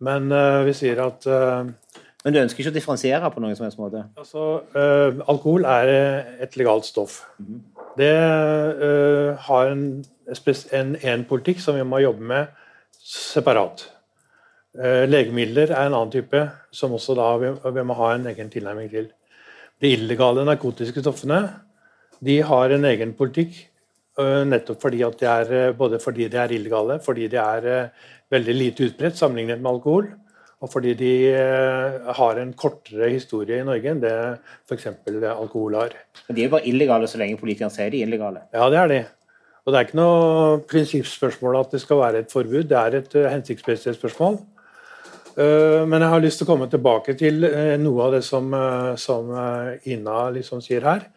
[0.00, 1.66] men uh, vi sier at uh,
[2.24, 4.06] men du ønsker ikke å differensiere på noen som helst måte?
[4.18, 5.92] Altså, uh, Alkohol er
[6.46, 7.20] et legalt stoff.
[7.38, 7.60] Mm.
[7.98, 8.14] Det
[8.82, 10.04] øh, har en,
[10.72, 12.46] en, en, politikk som vi må jobbe med
[13.02, 13.88] separat.
[14.76, 16.42] Uh, legemidler er en annen type
[16.74, 19.08] som også da vi, vi, må ha en egen tilnærming til.
[19.80, 21.40] De illegale narkotiske stoffene
[22.24, 23.56] de har en egen politikk
[24.20, 27.90] uh, nettopp fordi at de er, både fordi de er illegale, fordi de er
[28.30, 30.10] veldig lite utbredt sammenlignet med alkohol
[30.58, 34.14] og fordi de eh, har en kortere historie i Norge enn det
[34.66, 34.88] f.eks.
[35.30, 35.94] alkohol har.
[36.26, 38.42] Men de er bare illegale så lenge politikerne sier de er illegale?
[38.54, 39.00] Ja, det er de.
[39.62, 42.64] Og det er ikke noe prinsippspørsmål at det skal være et forbud.
[42.66, 44.40] Det er et hensiktsmessighetsspørsmål.
[45.38, 48.50] Uh, men jeg har lyst til å komme tilbake til uh, noe av det som,
[48.98, 49.30] som
[49.86, 51.08] Ina liksom sier her.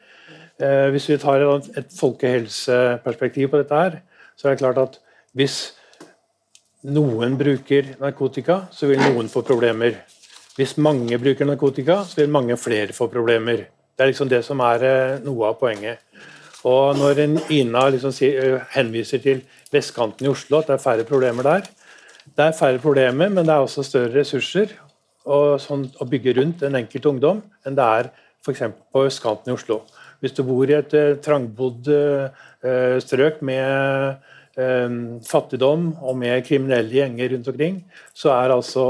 [0.94, 3.96] Hvis vi tar et, folkehelseperspektiv på dette her,
[4.38, 5.00] så er det klart at
[5.34, 5.56] hvis
[6.86, 10.00] noen bruker narkotika, så vil noen få problemer.
[10.58, 13.68] Hvis mange bruker narkotika, så vil mange flere få problemer.
[13.96, 16.02] Det er liksom det som er eh, noe av poenget.
[16.68, 17.22] Og når
[17.54, 21.70] Ina liksom eh, henviser til vestkanten i Oslo, at det er færre problemer der
[22.38, 24.76] Det er færre problemer, men det er også større ressurser
[25.26, 28.64] og sånn, å bygge rundt en enkelt ungdom enn det er f.eks.
[28.90, 29.84] på østkanten i Oslo.
[30.22, 34.22] Hvis du bor i et uh, trangbodd uh, strøk med
[34.60, 37.78] Ehm, fattigdom og med kriminelle gjenger rundt omkring,
[38.14, 38.86] så er altså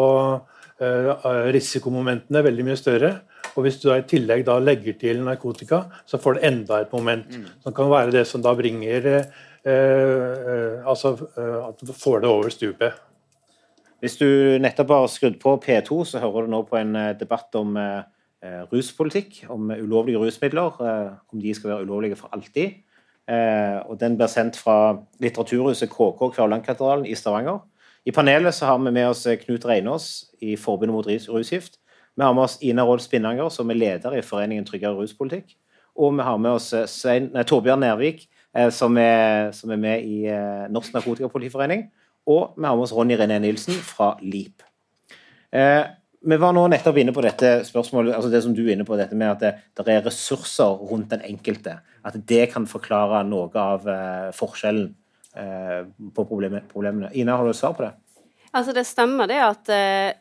[1.54, 3.12] risikomomentene veldig mye større.
[3.54, 6.95] Og hvis du da i tillegg da legger til narkotika, så får du enda et
[6.95, 7.27] moment.
[7.30, 7.45] Mm.
[7.62, 12.97] Som kan være det som da bringer eh, Altså at du får det over stupet.
[14.02, 14.26] Hvis du
[14.62, 19.44] nettopp har skrudd på P2, så hører du nå på en debatt om eh, ruspolitikk.
[19.54, 20.80] Om ulovlige rusmidler.
[20.82, 22.82] Eh, om de skal være ulovlige for alltid.
[23.30, 27.62] Eh, og Den blir sendt fra Litteraturhuset KK Kvervlandkatedralen i Stavanger.
[28.06, 31.78] I panelet så har vi med oss Knut Reinås i Forbundet mot rusgift.
[32.16, 35.56] Vi har med oss Ina Rolf Spinnanger, som er leder i Foreningen tryggere ruspolitikk.
[35.96, 39.80] Og vi har med oss eh, Svein, nei, Torbjørn Nervik, eh, som, er, som, er,
[39.80, 41.86] med i eh, Norsk Narkotikapolitiforening.
[42.29, 44.63] Og vi har med oss Ronny René Nilsen fra LIP.
[45.51, 45.84] Eh,
[46.21, 48.97] vi var nå nettopp inne på dette spørsmålet, altså det som du er inne på,
[48.99, 51.79] dette med at det, det er ressurser rundt den enkelte.
[52.05, 54.91] At det kan forklare noe av eh, forskjellen
[55.36, 55.81] eh,
[56.13, 57.10] på problemene.
[57.17, 57.95] Ina, har du et svar på det?
[58.51, 59.69] Altså Det stemmer det at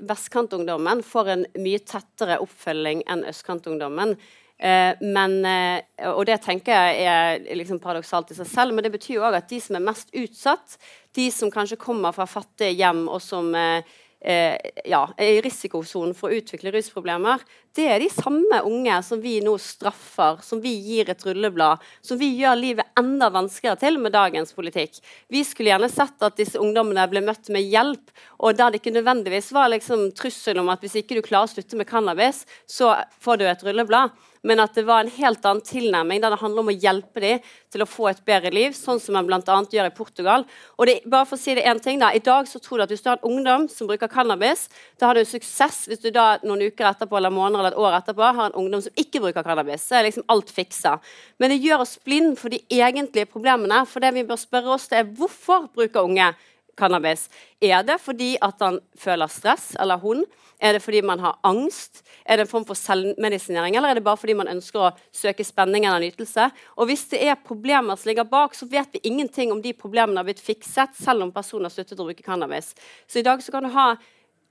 [0.06, 4.14] vestkantungdommen får en mye tettere oppfølging enn østkantungdommen.
[4.60, 5.80] Eh, men, eh,
[6.12, 9.38] og det tenker jeg er liksom paradoksalt i seg selv, men det betyr jo òg
[9.38, 10.76] at de som er mest utsatt,
[11.16, 13.80] de som kanskje kommer fra fattige hjem og som eh,
[14.20, 17.40] ja, er i risikosonen for å utvikle rusproblemer,
[17.72, 22.20] det er de samme unge som vi nå straffer, som vi gir et rulleblad, som
[22.20, 24.98] vi gjør livet enda vanskeligere til med dagens politikk.
[25.32, 28.12] Vi skulle gjerne sett at disse ungdommene ble møtt med hjelp,
[28.44, 31.54] og der det ikke nødvendigvis var liksom trussel om at hvis ikke du klarer å
[31.54, 34.12] slutte med cannabis, så får du et rulleblad
[34.46, 37.48] men at det var en helt annen tilnærming der det handler om å hjelpe dem
[37.70, 39.40] til å få et bedre liv, sånn som man bl.a.
[39.70, 40.46] gjør i Portugal.
[40.78, 42.86] Og det, bare for å si det en ting da, I dag så tror du
[42.86, 44.66] at hvis du har en ungdom som bruker cannabis,
[44.98, 47.98] da har du suksess hvis du da noen uker etterpå eller måneder eller et år
[48.00, 49.84] etterpå har en ungdom som ikke bruker cannabis.
[49.86, 50.96] Så er liksom alt fiksa.
[51.38, 53.84] Men det gjør oss blind for de egentlige problemene.
[53.88, 56.32] For det vi bør spørre oss, det er hvorfor bruker unge
[56.80, 57.28] cannabis?
[57.60, 60.24] Er det fordi at han føler stress, eller hun?
[60.60, 62.02] Er det fordi man har angst?
[62.24, 65.44] Er det en form for selvmedisinering, eller er det bare fordi man ønsker å søke
[65.46, 66.50] spenning eller nytelse?
[66.76, 70.20] Og hvis det er problemer som ligger bak, så vet vi ingenting om de problemene
[70.20, 72.74] har blitt fikset, selv om personen har sluttet å bruke cannabis.
[73.08, 73.94] Så i dag så kan du ha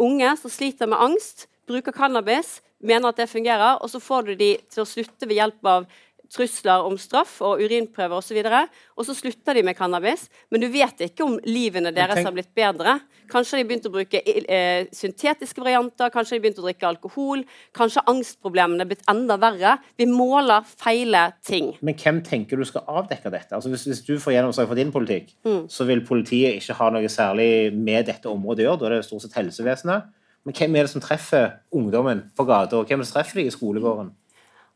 [0.02, 4.36] unge som sliter med angst, bruker cannabis, mener at det fungerer, og så får du
[4.40, 5.90] de til å slutte ved hjelp av
[6.34, 8.40] trusler om straff og urinprøver osv.
[8.40, 12.22] Og, så og så slutter de med cannabis, men du vet ikke om livene deres
[12.24, 13.00] har blitt bedre.
[13.30, 16.90] Kanskje de har begynt å bruke eh, syntetiske varianter, kanskje de har begynt å drikke
[16.90, 17.44] alkohol.
[17.78, 19.76] Kanskje angstproblemene er blitt enda verre.
[20.00, 21.74] Vi måler feile ting.
[21.86, 23.54] Men hvem tenker du skal avdekke dette?
[23.58, 25.68] Altså hvis, hvis du får gjennomslag for din politikk, mm.
[25.72, 28.82] så vil politiet ikke ha noe særlig med dette området å gjøre.
[28.82, 30.10] Da er det stort sett helsevesenet.
[30.48, 33.42] Men hvem er det som treffer ungdommen på gata, og hvem er det som treffer
[33.42, 34.14] de i skolegården?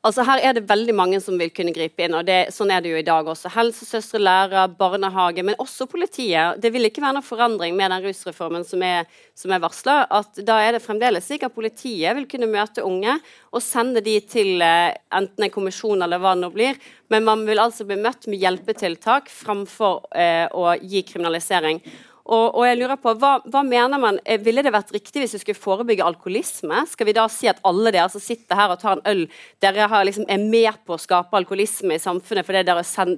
[0.03, 2.81] Altså Her er det veldig mange som vil kunne gripe inn, og det, sånn er
[2.83, 3.47] det jo i dag også.
[3.53, 6.59] Helsesøstre, lærere, barnehage, men også politiet.
[6.59, 9.07] Det vil ikke være noen forandring med den rusreformen som er,
[9.39, 9.95] som er varsla.
[10.43, 13.15] Da er det fremdeles slik at politiet vil kunne møte unge
[13.53, 16.83] og sende de til eh, enten en kommisjon eller hva det nå blir.
[17.07, 21.79] Men man vil altså bli møtt med hjelpetiltak framfor eh, å gi kriminalisering.
[22.23, 25.33] Og, og, jeg lurer på, hva, hva, mener man, eh, Ville det vært riktig hvis
[25.35, 26.85] vi skulle forebygge alkoholisme?
[26.87, 29.23] Skal vi da si at alle dere som sitter her og tar en øl,
[29.63, 32.77] dere liksom, er med på å skape alkoholisme i samfunnet fordi det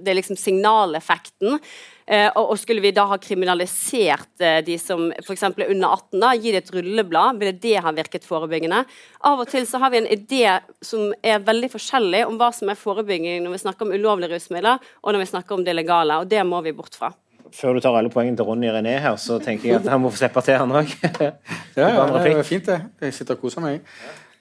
[0.10, 1.60] er liksom signaleffekten?
[2.08, 5.44] Eh, og, og, Skulle vi da ha kriminalisert eh, de som f.eks.
[5.52, 8.80] er under 18, da, gi det et rulleblad, ville det ha virket forebyggende?
[9.30, 10.48] Av og til så har vi en idé
[10.82, 14.82] som er veldig forskjellig om hva som er forebygging når vi snakker om ulovlige rusmidler
[15.04, 17.14] og når vi snakker om det legale, og det må vi bort fra
[17.56, 20.12] før du tar alle poengene til Ronny René her, så tenker jeg at han må
[20.14, 20.94] få slippe til, han òg.
[21.16, 21.32] ja,
[21.80, 22.80] ja, det er fint, det.
[23.08, 23.82] Jeg sitter og koser meg.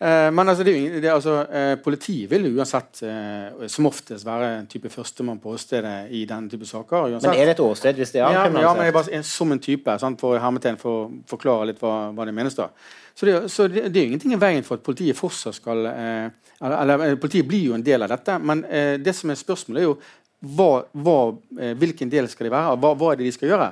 [0.05, 4.67] Eh, men altså, det, det, altså, eh, politiet vil uansett eh, som oftest være en
[4.71, 7.15] type førstemann på åstedet i den type saker.
[7.15, 7.31] Uansett.
[7.31, 8.65] Men er det et åsted hvis det er avkriminalisert?
[8.65, 11.81] Ja, ja, men jeg bare, som en type, sant, for hermetegn, for å forklare litt
[11.83, 12.69] hva, hva det menes da.
[13.15, 16.27] Så, det, så det, det, er ingenting i veien for at politiet fortsatt skal eh,
[16.59, 19.85] eller, eller, Politiet blir jo en del av dette, men eh, det som er spørsmålet,
[19.85, 19.99] er jo
[20.45, 21.17] hva, hva,
[21.61, 22.77] eh, hvilken del skal de være?
[22.81, 23.71] Hva, hva, er det de skal gjøre?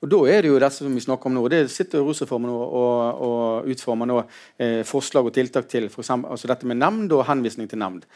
[0.00, 1.42] Og Da er det jo det som vi snakker om nå.
[1.52, 4.20] Det sitter Rusreformen og, og, og utformer nå
[4.56, 8.06] eh, forslag og tiltak til for eksempel, altså dette med nemnd og henvisning til nemnd.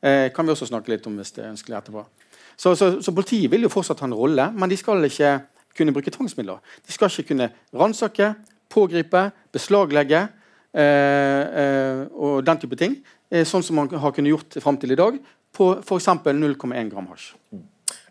[0.00, 2.06] Eh, kan vi også snakke litt om hvis det er ønskelig etterpå.
[2.56, 5.36] Så, så, så, Politiet vil jo fortsatt ha en rolle, men de skal ikke
[5.76, 6.62] kunne bruke tvangsmidler.
[6.86, 8.32] De skal ikke kunne ransake,
[8.72, 12.98] pågripe, beslaglegge eh, eh, og den type ting.
[13.30, 15.18] Eh, sånn som man har kunnet gjort fram til i dag
[15.54, 16.10] på f.eks.
[16.26, 17.32] 0,1 gram hasj.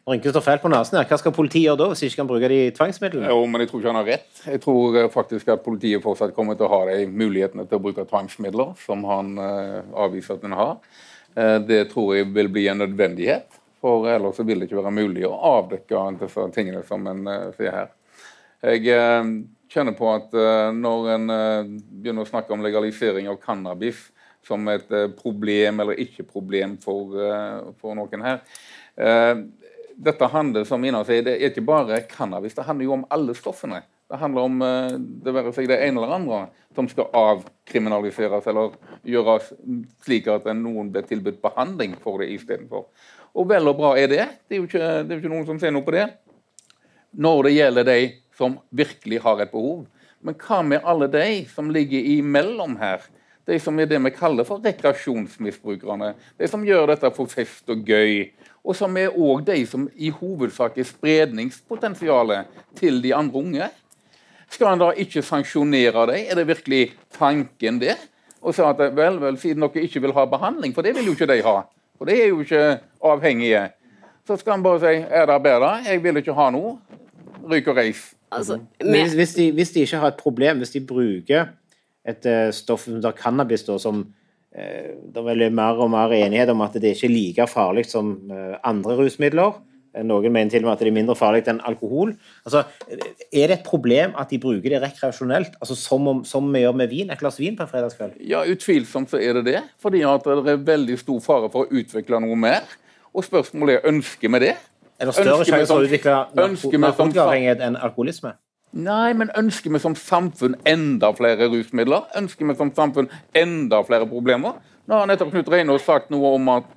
[0.03, 1.08] Rynke står feil på nesen her.
[1.08, 3.29] Hva skal politiet gjøre da, hvis de ikke kan bruke de tvangsmidlene?
[3.32, 4.41] Jo, men Jeg tror ikke han har rett.
[4.51, 7.84] Jeg tror eh, faktisk at politiet fortsatt kommer til å ha de mulighetene til å
[7.86, 10.75] bruke tvangsmidler, som han uh, avviser at han har.
[11.38, 15.23] Uh, det tror jeg vil bli en nødvendighet, for ellers vil det ikke være mulig
[15.27, 17.93] å avdekke disse tingene som en uh, sier her.
[18.63, 18.91] Jeg
[19.73, 24.10] kjenner på at uh, når en uh, begynner å snakke om legalisering av cannabis
[24.47, 27.15] som et uh, problem eller ikke problem for,
[27.79, 28.41] for noen her
[29.93, 33.36] Dette handler som Ina sier, det er ikke bare cannabis, det handler jo om alle
[33.38, 33.84] stoffene.
[34.10, 34.63] Det handler om
[35.25, 36.39] det være seg det ene eller andre
[36.75, 38.73] som skal avkriminaliseres eller
[39.06, 39.51] gjøres
[40.06, 42.88] slik at noen blir tilbudt behandling for det istedenfor.
[43.34, 44.25] Og vel og bra er det.
[44.45, 46.06] Det er jo ikke, det er jo ikke noen som ser noe på det.
[47.13, 47.99] Når det gjelder de
[48.38, 49.86] som virkelig har et behov.
[50.23, 53.03] Men hva med alle de som ligger imellom her?
[53.47, 56.13] De som er det vi kaller for rekreasjonsmisbrukerne.
[56.39, 58.29] De som gjør dette for fest og gøy.
[58.63, 63.69] Og som er òg de som i hovedsak er spredningspotensialet til de andre unge.
[64.53, 66.25] Skal en da ikke sanksjonere dem?
[66.29, 66.84] Er det virkelig
[67.17, 67.97] tanken det?
[68.43, 71.15] Og si at vel, vel, siden dere ikke vil ha behandling, for det vil jo
[71.15, 71.62] ikke de ha.
[71.97, 72.63] For de er jo ikke
[73.03, 73.69] avhengige.
[74.27, 75.71] Så skal en bare si er det bedre?
[75.88, 76.77] Jeg vil ikke ha noe.
[77.43, 78.13] Ryk og reis.
[78.32, 81.45] Altså, hvis, hvis, de, hvis, de, ikke har et problem, hvis de bruker
[82.06, 86.52] et uh, stoff som cannabis, da, som uh, Det er vel mer og mer enighet
[86.54, 89.62] om at det ikke er like farlig som uh, andre rusmidler.
[89.94, 92.16] Noen mener til og med at det er mindre farlig enn alkohol.
[92.48, 96.63] Altså, er det et problem at de bruker det rekreasjonelt, altså som, om, som, vi
[96.63, 97.12] gjør med vin?
[97.13, 98.16] Et glass vin på en fredagskveld?
[98.26, 99.62] Ja, Utvilsomt så er det det.
[99.82, 102.66] Fordi at det er veldig stor fare for å utvikle noe mer.
[103.13, 104.56] Og spørsmålet er ønsker vi det?
[104.98, 108.34] Er det større sjanse for å utvikle narkotikaavhengighet enn alkoholisme?
[108.73, 112.07] Nei, men ønsker vi som samfunn enda flere rusmidler?
[112.17, 114.57] Ønsker vi som samfunn enda flere problemer?
[114.89, 116.71] Nå har nettopp Knut Reinås sagt noe om at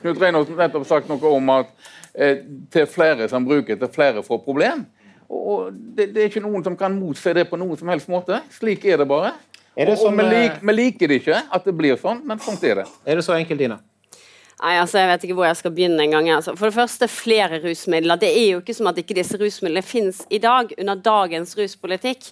[0.00, 1.70] Knut Reinås nettopp sagt noe om at
[2.14, 2.42] eh,
[2.74, 4.84] til flere som bruker, til flere får problem.
[5.28, 8.40] Og det, det, er ikke noen som kan motse det på noen som helst måte.
[8.58, 9.36] Slik er det bare.
[9.78, 12.24] Er det sånn, og vi, lik, eh, vi liker det ikke at det blir sånn,
[12.26, 12.88] men sånn er det.
[13.06, 13.78] Er det så enkelt, Dina?
[14.58, 16.30] Nei, altså Jeg vet ikke hvor jeg skal begynne engang.
[16.34, 16.54] Altså.
[16.58, 18.18] For det første, flere rusmidler.
[18.18, 22.30] Det er jo ikke som at ikke disse rusmidlene finnes i dag under dagens ruspolitikk.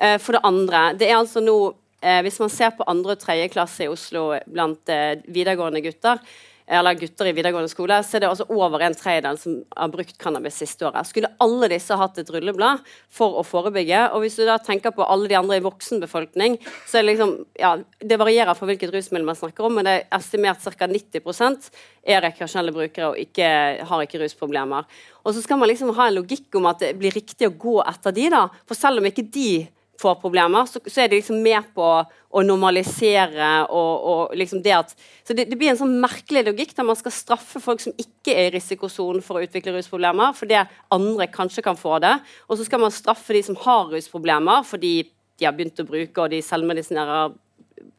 [0.00, 3.20] Uh, for det andre, det er altså nå uh, Hvis man ser på andre og
[3.20, 6.20] tredje klasse i Oslo blant uh, videregående gutter,
[6.66, 10.16] eller gutter i videregående skole, så er det altså over en tredjedel som har brukt
[10.18, 11.06] cannabis siste året.
[11.06, 14.00] Skulle alle disse hatt et rulleblad for å forebygge?
[14.16, 17.36] Og hvis du da tenker på alle de andre i voksenbefolkning, så er det liksom
[17.56, 20.88] Ja, det varierer fra hvilket rusmiddel man snakker om, men det er estimert ca.
[20.90, 21.70] 90%
[22.06, 23.48] er rekreasjonelle brukere og ikke,
[23.86, 24.86] har ikke rusproblemer.
[25.24, 27.78] Og så skal man liksom ha en logikk om at det blir riktig å gå
[27.86, 28.46] etter de, da.
[28.66, 29.66] For selv om ikke de
[30.00, 34.74] får problemer, så, så, er de liksom med på å normalisere og, og liksom det
[34.76, 37.96] at Så det, det, blir en sånn merkelig logikk der man skal straffe folk som
[38.00, 40.60] ikke er i risikosonen for å utvikle rusproblemer, fordi
[40.94, 42.14] andre kanskje kan få det.
[42.46, 44.94] Og så skal man straffe de som har rusproblemer fordi
[45.36, 47.34] de har begynt å bruke, og de selvmedisinerer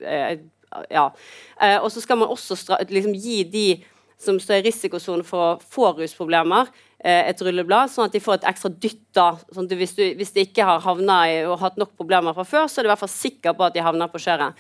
[0.06, 0.38] eh,
[0.92, 1.10] Ja.
[1.64, 2.58] Eh, og så skal man også
[2.90, 3.68] liksom, gi de
[4.20, 8.48] som står i risikosonen for å få rusproblemer, et rulleblad, sånn at de får et
[8.50, 9.04] ekstra dytt.
[9.14, 12.46] da, sånn hvis, du, hvis, de ikke har havna i og hatt nok problemer fra
[12.46, 14.58] før, så er du i hvert fall sikker på at de havner på skjøret.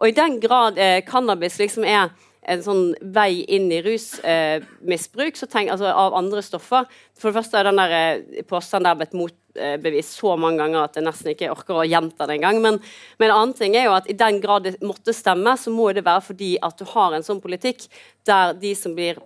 [0.00, 2.08] Og i den grad eh, cannabis liksom er
[2.48, 6.86] en sånn vei inn i rusmisbruk eh, altså av andre stoffer
[7.18, 10.96] For det første er den der eh, påstanden der blitt motbevist så mange ganger at
[10.96, 12.62] jeg nesten ikke orker å gjenta det engang.
[12.64, 12.78] Men,
[13.20, 15.90] men en annen ting er jo at i den grad det måtte stemme, så må
[15.96, 17.84] det være fordi at du har en sånn politikk
[18.28, 19.20] der de som blir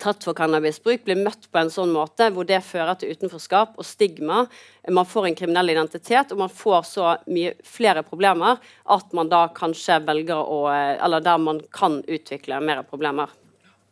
[0.00, 3.86] tatt for cannabisbruk, blir møtt på en sånn måte hvor det fører til utenforskap og
[3.86, 4.44] stigma.
[4.90, 8.60] Man får en kriminell identitet, og man får så mye flere problemer
[8.96, 13.32] at man da kanskje velger å Eller der man kan utvikle mer problemer.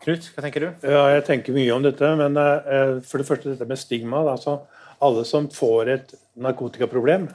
[0.02, 0.68] Knut, hva tenker du?
[0.82, 2.08] Ja, Jeg tenker mye om dette.
[2.18, 4.24] Men uh, for det første dette med stigma.
[4.32, 4.58] Altså,
[5.02, 7.28] alle som får et narkotikaproblem,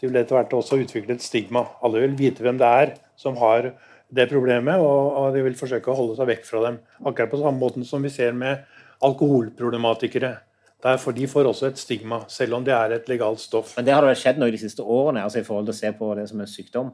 [0.00, 1.64] de vil etter hvert også utvikle et stigma.
[1.82, 3.72] Alle vil vite hvem det er som har
[4.12, 6.80] det problemet, og, og, de vil forsøke å holde seg vekk fra dem.
[7.00, 8.66] Akkurat på samme måten som vi ser med
[9.02, 10.34] alkoholproblematikere.
[10.82, 13.76] Derfor de får også et stigma, selv om det er et legalt stoff.
[13.76, 15.80] Men det har det vel skjedd noe de siste årene altså i forhold til å
[15.80, 16.92] se på det som en sykdom?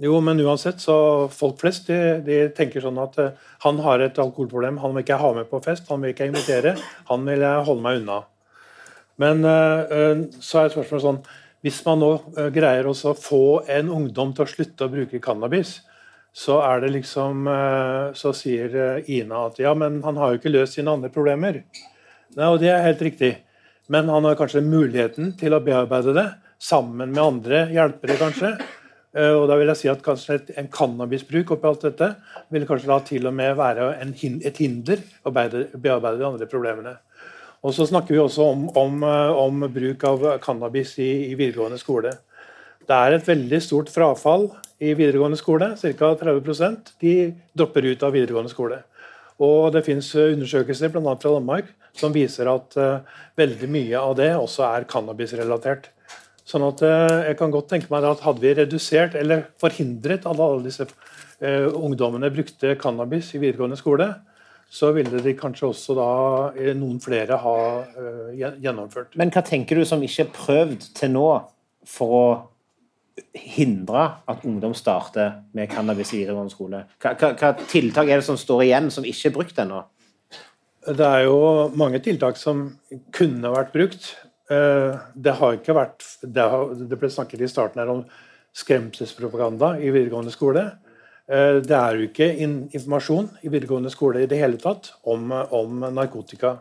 [0.00, 0.94] Jo, men uansett, så
[1.32, 3.34] folk flest de, de tenker sånn at uh,
[3.66, 6.24] han har et alkoholproblem, han vil ikke jeg ha med på fest, han vil ikke
[6.24, 6.72] jeg invitere,
[7.10, 8.22] han vil jeg holde meg unna.
[9.20, 11.22] Men uh, uh, så er spørsmålet sånn
[11.60, 12.08] Hvis man nå
[12.54, 15.74] greier å få en ungdom til å slutte å bruke cannabis,
[16.32, 20.40] så er det liksom eh, Så sier eh, Ina at ja, men han har jo
[20.40, 21.62] ikke løst sine andre problemer.
[22.36, 23.32] Nei, og det er helt riktig.
[23.90, 26.28] Men han har kanskje muligheten til å bearbeide det
[26.62, 28.52] sammen med andre hjelpere, kanskje.
[29.16, 32.12] Eh, og da vil jeg si at kanskje En cannabisbruk oppi alt dette
[32.54, 36.94] vil kanskje da til og med være en, et hinder å bearbeide de andre problemene.
[37.60, 39.02] Og så snakker vi også om, om,
[39.36, 42.14] om bruk av cannabis i, i videregående skole.
[42.86, 44.48] Det er et veldig stort frafall
[44.80, 45.74] i videregående skole.
[45.76, 46.14] Ca.
[46.22, 47.14] 30% de
[47.56, 48.80] dropper ut av videregående skole.
[49.40, 51.14] Og Det finnes undersøkelser bl.a.
[51.16, 53.00] fra Danmark som viser at uh,
[53.40, 55.88] veldig mye av det også er cannabisrelatert.
[56.46, 60.42] Sånn at uh, jeg kan godt tenke meg at Hadde vi redusert eller forhindret at
[60.44, 64.12] alle disse uh, ungdommene brukte cannabis i videregående skole,
[64.70, 66.10] så ville de kanskje også da
[66.54, 69.16] eh, noen flere ha eh, gjennomført.
[69.18, 71.26] Men hva tenker du som ikke er prøvd til nå
[71.90, 72.26] for å
[73.36, 76.84] hindre at ungdom starter med cannabis i videregående skole?
[77.02, 79.84] Hva, hva, hva tiltak er det som står igjen, som ikke er brukt ennå?
[80.86, 82.64] Det er jo mange tiltak som
[83.14, 84.14] kunne vært brukt.
[84.50, 88.04] Eh, det har ikke vært Det, har, det ble snakket i starten her om
[88.56, 90.64] skremselspropaganda i videregående skole.
[91.30, 95.86] Eh, det er jo ikke informasjon i videregående skole i det hele tatt om, om
[95.94, 96.58] narkotika.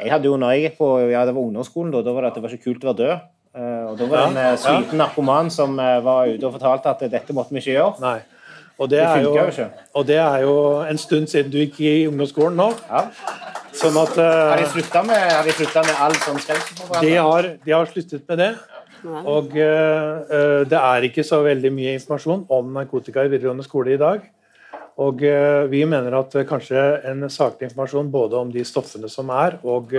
[0.00, 2.32] Jeg hadde jo når jeg gikk på ja, det var ungdomsskolen, da, da var det
[2.32, 3.28] at det var ikke kult å være død.
[3.56, 5.04] Eh, og Da var det en ja, sliten ja.
[5.04, 7.96] narkoman som var ute og fortalte at dette måtte vi ikke gjøre.
[8.04, 8.18] Nei.
[8.80, 10.54] Og det, det jo, jo og det er jo
[10.88, 12.70] en stund siden du gikk i ungdomsskolen nå.
[12.88, 13.02] Ja.
[13.76, 17.04] Sånn at, uh, har de slutta med, med, all sånn skremselspropaganda?
[17.04, 18.50] De, har, de har sluttet med det.
[19.04, 24.00] Og uh, det er ikke så veldig mye informasjon om narkotika i videregående skole i
[24.00, 24.24] dag.
[25.00, 26.80] Og uh, vi mener at kanskje
[27.12, 29.94] en saklig informasjon både om de stoffene som er, og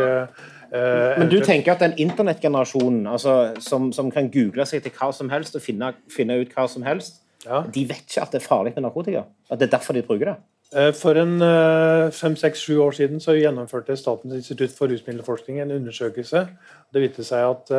[0.72, 5.28] Men du tenker at den internettgenerasjonen altså, som, som, kan google seg til hva som
[5.34, 7.64] helst og finne, finne ut hva som helst, ja.
[7.66, 9.24] De vet ikke at det er farlig med narkotika.
[9.50, 10.36] At det er derfor de bruker det.
[10.78, 15.60] Eh, for en eh, fem, seks, sju år siden så gjennomførte Statens institutt for rusmiddelforskning
[15.64, 16.46] en undersøkelse.
[16.94, 17.74] Det viste seg at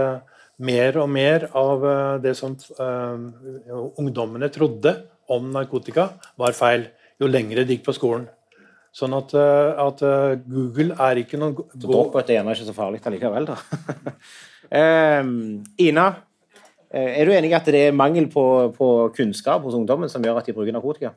[0.62, 1.86] mer og mer av
[2.22, 2.56] det som
[3.98, 4.92] ungdommene trodde
[5.32, 6.86] om narkotika, var feil
[7.22, 8.26] jo lengre de gikk på skolen.
[8.92, 10.02] Sånn at, at
[10.44, 13.56] Google er ikke noen Så droppet er ikke så farlig allikevel, da.
[15.22, 16.10] um, Ina,
[16.92, 18.44] Eh, er du enig i at det er mangel på,
[18.76, 21.14] på, kunnskap hos ungdommen som gjør at de bruker narkotika?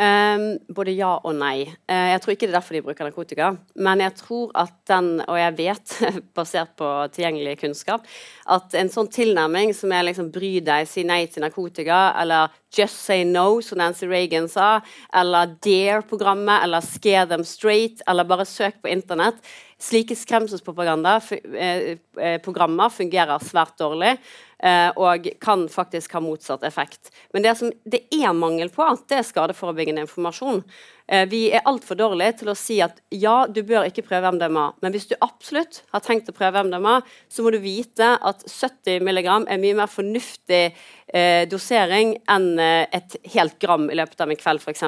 [0.00, 1.66] Um, både ja og nei.
[1.84, 3.50] Uh, jeg tror ikke det er derfor de bruker narkotika.
[3.76, 5.96] Men jeg tror at den, og jeg vet,
[6.38, 8.06] basert på tilgjengelig kunnskap,
[8.48, 13.04] at en sånn tilnærming som er liksom bry deg, si nei til narkotika, eller just
[13.04, 14.78] say no, som Nancy Reagan sa,
[15.12, 19.44] eller Dare-programmet, eller Scare them straight, eller bare søk på internett
[19.80, 21.24] Slike skremselsprogrammer
[21.56, 24.12] eh, fungerer svært dårlig.
[24.60, 27.08] Eh, og kan faktisk ha motsatt effekt.
[27.32, 30.60] Men det som det er mangel på, det er skadeforebyggende informasjon.
[31.08, 34.66] Eh, vi er altfor dårlige til å si at ja, du bør ikke prøve MDMA,
[34.84, 36.98] men hvis du absolutt har tenkt å prøve MDMA,
[37.32, 42.84] så må du vite at 70 mg er mye mer fornuftig eh, dosering enn eh,
[43.00, 44.84] et helt gram i løpet av en kveld, f.eks.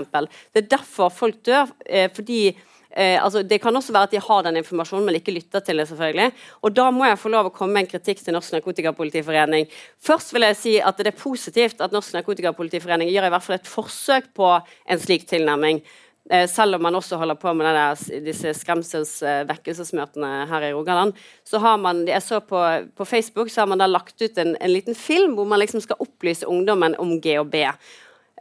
[0.52, 1.72] Det er derfor folk dør.
[1.86, 2.52] Eh, fordi
[2.92, 5.80] Eh, altså, det kan også være at de har den informasjonen, men ikke lytter til
[5.80, 5.88] det.
[5.88, 6.32] selvfølgelig.
[6.62, 9.66] Og Da må jeg få lov å komme med en kritikk til Norsk Narkotikapolitiforening.
[10.00, 13.56] Først vil jeg si at Det er positivt at Norsk Narkotikapolitiforening gjør i hvert fall
[13.56, 15.82] et forsøk på en slik tilnærming.
[16.30, 21.12] Eh, selv om man også holder på med der, disse skremselsvekkelsesmøtene her i Rogaland.
[21.44, 24.56] så har man, jeg så på, på Facebook så har man da lagt ut en,
[24.60, 27.54] en liten film hvor man liksom skal opplyse ungdommen om GHB.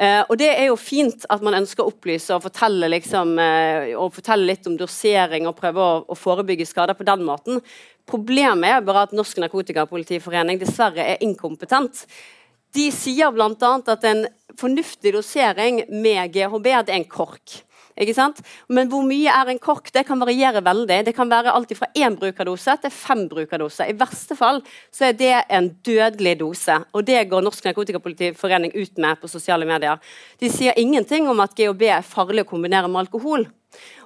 [0.02, 3.91] Uh, og Det er jo fint at man ønsker å opplyse og fortelle, liksom, eh,
[3.93, 7.62] og fortelle litt om dosering og prøve å, å, forebygge skader på den måten.
[8.10, 12.02] Problemet er bare at Norsk Narkotikapolitiforening dessverre er inkompetent.
[12.74, 13.52] De sier bl.a.
[13.93, 14.26] at en
[14.58, 17.62] fornuftig dosering med GHB det er en kork.
[18.02, 18.39] Ikke sant?
[18.72, 19.91] Men hvor mye er en kork?
[19.93, 21.02] Det kan variere veldig.
[21.06, 23.91] Det kan være alt fra én brukerdose til fem brukerdoser.
[23.91, 26.80] I verste fall så er det en dødelig dose.
[26.97, 30.02] Og det går Norsk Narkotikapolitiforening ut med på sosiale medier.
[30.41, 33.45] De sier ingenting om at GHB er farlig å kombinere med alkohol.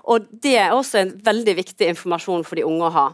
[0.06, 3.06] Og Det er også en veldig viktig informasjon for de unge å ha.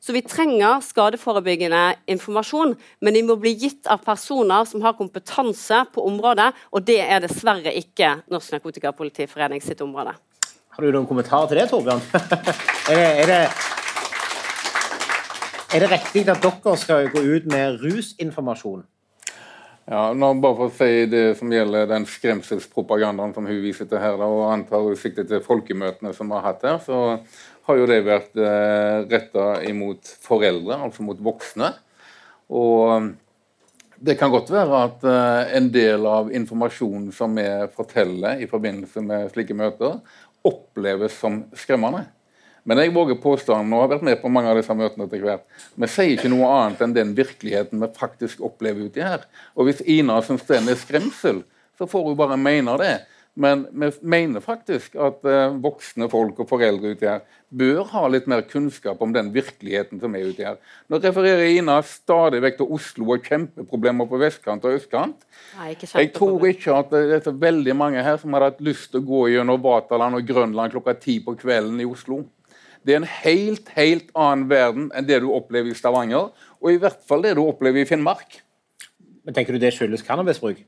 [0.00, 5.84] Så vi trenger skadeforebyggende informasjon, men de må bli gitt av personer som har kompetanse
[5.94, 10.16] på området, og det er dessverre ikke Norsk Narkotikapolitiforening sitt område.
[10.70, 12.02] Har du noen kommentarer til det, Torbjørn?
[12.90, 13.40] er, det, er, det,
[15.74, 18.82] er det riktig at dere skal gå ut med rusinformasjon?
[19.90, 23.98] Ja, nå Bare for å si det som gjelder den skremselspropagandaen som hun viser til
[23.98, 27.00] her, da, og antar hun sikter til folkemøtene som vi har hatt her, så
[27.66, 31.72] har jo det vært eh, retta imot foreldre, altså mot voksne.
[32.54, 33.10] Og
[33.98, 39.02] det kan godt være at eh, en del av informasjonen som vi forteller i forbindelse
[39.02, 39.98] med slike møter,
[40.46, 42.06] oppleves som skremmende.
[42.68, 45.46] Men jeg våger påstanden, og har vært med på mange av disse møtene etter hvert,
[45.74, 49.24] vi sier ikke noe annet enn den virkeligheten vi faktisk opplever uti her.
[49.56, 51.42] Og hvis Ina syns den er skremsel,
[51.80, 52.94] så får hun bare mene det.
[53.40, 58.26] Men vi mener faktisk at uh, voksne folk og foreldre ute her bør ha litt
[58.30, 60.58] mer kunnskap om den virkeligheten som er ute her.
[60.90, 65.24] Nå refererer Ina stadig vekk til Oslo og kjempeproblemer på vestkant og østkant.
[65.58, 68.90] Nei, jeg tror ikke at det er så veldig mange her som har hatt lyst
[68.92, 72.22] til å gå gjennom Vaterland og Grønland klokka ti på kvelden i Oslo.
[72.86, 76.78] Det er en helt, helt annen verden enn det du opplever i Stavanger, og i
[76.80, 78.40] hvert fall det du opplever i Finnmark.
[79.24, 80.62] Men Tenker du det skyldes cannabisbruk?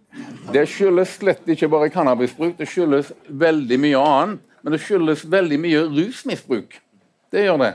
[0.52, 4.42] Det skyldes slett ikke bare cannabisbruk, det skyldes veldig mye annet.
[4.62, 6.76] Men det skyldes veldig mye rusmisbruk.
[7.32, 7.72] Det gjør det.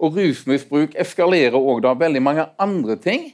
[0.00, 3.32] Og rusmisbruk eskalerer òg da veldig mange andre ting.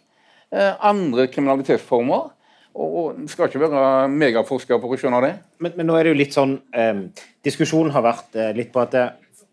[0.49, 2.33] Eh, andre kriminalitetsformer.
[2.77, 5.35] Og skal ikke være megaforsker for å skjønne det.
[5.65, 7.07] Men, men, nå er det jo litt sånn eh,
[7.45, 9.07] Diskusjonen har vært eh, litt på at det,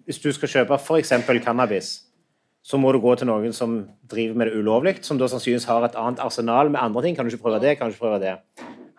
[0.06, 1.14] hvis du skal kjøpe f.eks.
[1.44, 1.94] cannabis,
[2.64, 3.76] så må du gå til noen som
[4.08, 7.16] driver med det ulovlig, som da sannsynligvis har et annet arsenal med andre ting.
[7.16, 7.78] Kan du ikke prøve det?
[7.80, 8.38] Kan du ikke prøve det?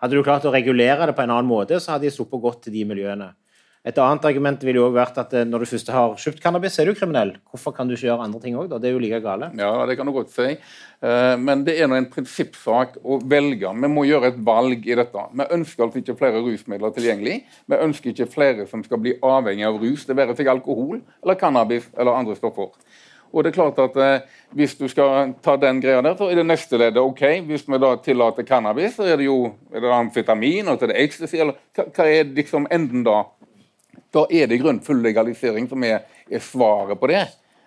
[0.01, 2.65] Hadde du klart å regulere det på en annen måte, så hadde de sluppet godt
[2.65, 3.31] til de miljøene.
[3.85, 6.79] Et annet argument ville jo også vært at eh, når du først har kjøpt cannabis,
[6.81, 7.35] er du kriminell.
[7.53, 8.71] Hvorfor kan du ikke gjøre andre ting òg?
[8.73, 9.51] Det er jo like gale.
[9.59, 10.55] Ja, det kan du godt si.
[11.05, 13.69] Eh, men det er en prinsippsak å velge.
[13.85, 15.25] Vi må gjøre et valg i dette.
[15.37, 17.43] Vi ønsker altså ikke flere rusmidler tilgjengelig.
[17.69, 21.37] Vi ønsker ikke flere som skal bli avhengig av rus, det være seg alkohol eller
[21.37, 22.73] cannabis eller andre stoffer.
[23.35, 24.25] Og det er klart at eh,
[24.55, 27.21] Hvis du skal ta den greia der, så er det neste leddet OK.
[27.45, 30.93] Hvis vi da tillater cannabis, så er det jo er det amfetamin og så er
[30.93, 31.37] det ecstasy.
[31.37, 33.25] eller hva, hva er liksom enden da?
[34.15, 37.25] Da er det i grunnen full legalisering som er, er, svaret på det.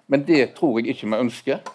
[0.08, 1.74] Men det tror jeg ikke vi ønsker.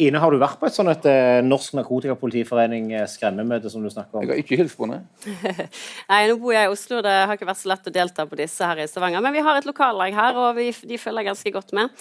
[0.00, 3.90] Ine, har du vært på et sånt et, uh, Norsk Narkotikapolitiforening uh, skremmemøte som du
[3.92, 4.24] snakker om?
[4.24, 5.02] Jeg har ikke hilst på det.
[6.10, 8.38] Nei, nå bor jeg i Oslo, det har ikke vært så lett å delta på
[8.40, 9.20] disse her i Stavanger.
[9.22, 11.92] Men vi har et lokallag her, og vi, de følger ganske godt med.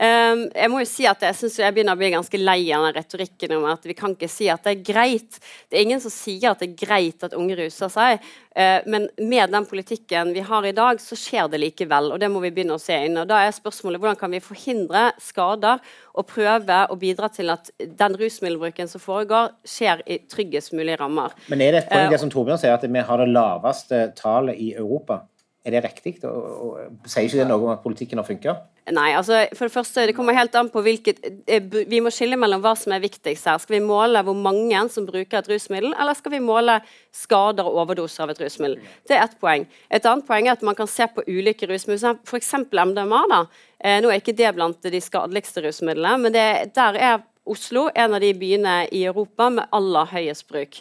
[0.00, 2.86] Um, jeg må jo si at jeg synes jeg begynner å bli ganske lei av
[2.86, 5.36] den retorikken om at vi kan ikke si at det er greit.
[5.68, 8.24] Det er ingen som sier at det er greit at unge ruser seg,
[8.56, 12.14] uh, men med den politikken vi har i dag, så skjer det likevel.
[12.14, 13.18] og Det må vi begynne å se inn.
[13.20, 15.84] og Da er spørsmålet hvordan kan vi forhindre skader
[16.16, 21.36] og prøve å bidra til at den rusmiddelbruken som foregår, skjer i tryggest mulig rammer.
[21.52, 24.06] Men er det et poeng uh, det som Torbjørn sier, at vi har det laveste
[24.16, 25.26] tallet i Europa?
[25.60, 26.14] Er det riktig?
[26.22, 28.54] Sier ikke det noe om at politikken har funka?
[28.90, 32.38] Nei, altså for det første, det kommer helt an på hvilket eh, Vi må skille
[32.40, 33.60] mellom hva som er viktigst her.
[33.60, 36.78] Skal vi måle hvor mange som bruker et rusmiddel, eller skal vi måle
[37.14, 38.78] skader og overdoser av et rusmiddel?
[39.06, 39.68] Det er ett poeng.
[39.92, 42.54] Et annet poeng er at man kan se på ulike rusmidler, f.eks.
[42.72, 43.22] MDMA.
[43.30, 43.42] da.
[43.78, 46.48] Eh, nå er ikke det blant de skadeligste rusmidlene, men det,
[46.78, 50.80] der er Oslo en av de byene i Europa med aller høyest bruk.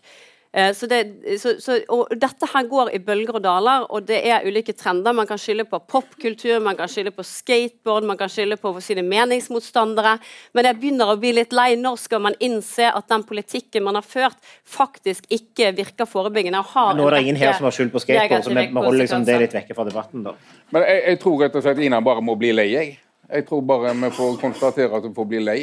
[0.54, 1.00] Eh, så, det,
[1.38, 1.76] så, så
[2.18, 5.14] dette her går i bølger og daler, og det er ulike trender.
[5.14, 9.04] Man kan skylde på popkultur, man kan skylde på skateboard, man kan skylde på sine
[9.06, 10.16] meningsmotstandere.
[10.58, 11.76] Men jeg begynner å bli litt lei.
[11.78, 16.64] Når skal man innse at den politikken man har ført, faktisk ikke virker forebyggende?
[16.98, 19.38] Nå er det ingen her som har skyld på skateboard, så vi holder liksom det
[19.46, 20.26] litt vekke fra debatten.
[20.26, 20.34] da.
[20.74, 22.72] Men jeg, jeg tror rett og slett Ina bare må bli lei.
[22.74, 22.98] Jeg,
[23.30, 25.60] jeg tror bare vi får konstatere at hun får bli lei.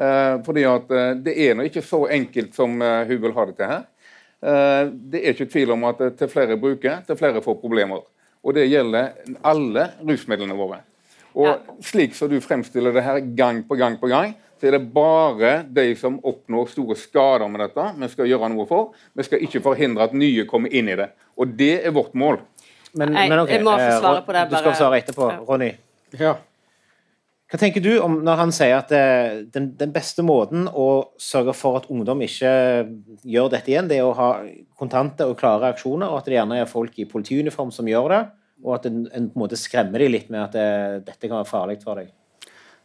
[0.00, 3.46] Eh, fordi at eh, det er nå ikke så enkelt som uh, hun vil ha
[3.48, 3.82] det til her.
[4.40, 8.04] Eh, det er ikke tvil om at til flere bruker, til flere får problemer.
[8.40, 10.80] Og det gjelder alle rusmidlene våre.
[11.36, 14.82] Og slik som du fremstiller det her gang på gang på gang, så er det
[14.92, 18.90] bare de som oppnår store skader med dette, vi skal gjøre noe for.
[19.16, 21.08] Vi skal ikke forhindre at nye kommer inn i det.
[21.40, 22.42] Og det er vårt mål.
[22.92, 24.42] Men, men okay, jeg må få svare på det.
[24.42, 24.50] Bare.
[24.50, 25.30] Du skal svare etterpå.
[25.48, 25.70] Ronny?
[26.18, 26.34] Ja.
[27.50, 29.06] Hva tenker du om når han sier at det,
[29.50, 32.52] den, den, beste måten å sørge for at ungdom ikke
[33.26, 34.28] gjør dette igjen, det er å ha
[34.78, 38.20] kontante og klare reaksjoner, og at det gjerne er folk i politiuniform som gjør det,
[38.62, 40.70] og at en, en på en måte skremmer dem litt med at det,
[41.08, 42.12] dette kan være farlig for deg?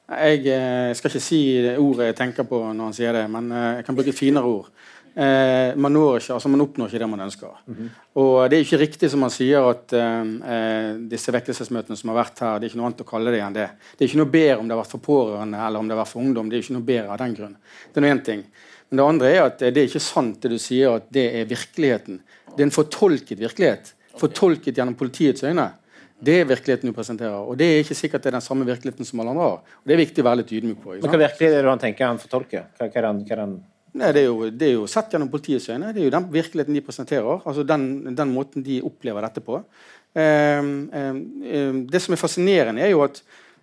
[0.05, 1.39] Jeg, jeg eh, skal ikke si
[1.81, 4.73] ordet jeg tenker på når han sier det, men eh, jeg kan bruke finere ord
[5.15, 7.53] eh, man, ikke, altså man, oppnår ikke det man ønsker.
[7.65, 7.89] Mm -hmm.
[8.21, 12.39] Og Det er ikke riktig som man sier at eh, disse vekkelsesmøtene som har vært
[12.39, 13.69] her, det er ikke noe annet å kalle det enn det.
[13.97, 16.03] Det er ikke noe bedre om det har vært for pårørende eller om det har
[16.03, 16.49] vært for ungdom.
[16.49, 17.55] det er ikke noe bedre av den grunn.
[17.93, 18.43] Det er noe en ting.
[18.89, 21.45] Men det andre er at det er ikke sant det du sier at det er
[21.45, 22.21] virkeligheten.
[22.55, 23.93] Det er en fortolket virkelighet.
[24.17, 25.71] Fortolket gjennom politiets øyne.
[26.25, 27.43] Det er virkeligheten du presenterer.
[27.43, 29.57] Og det er ikke sikkert det er den samme virkeligheten som alle andre har.
[29.81, 30.97] Og Det er viktig å være litt ydmyk på.
[31.03, 32.69] Hva virkelighet er det han tenker han fortolker?
[32.77, 33.57] Hva, hva er den, hva er den
[33.95, 35.93] Nei, det er, jo, det er, jo, sett gjennom politiets øyne.
[35.95, 37.39] Det er jo den virkeligheten de presenterer.
[37.45, 39.61] altså Den, den måten de opplever dette på.
[40.15, 40.65] Eh,
[40.99, 43.21] eh, det som er fascinerende, er jo at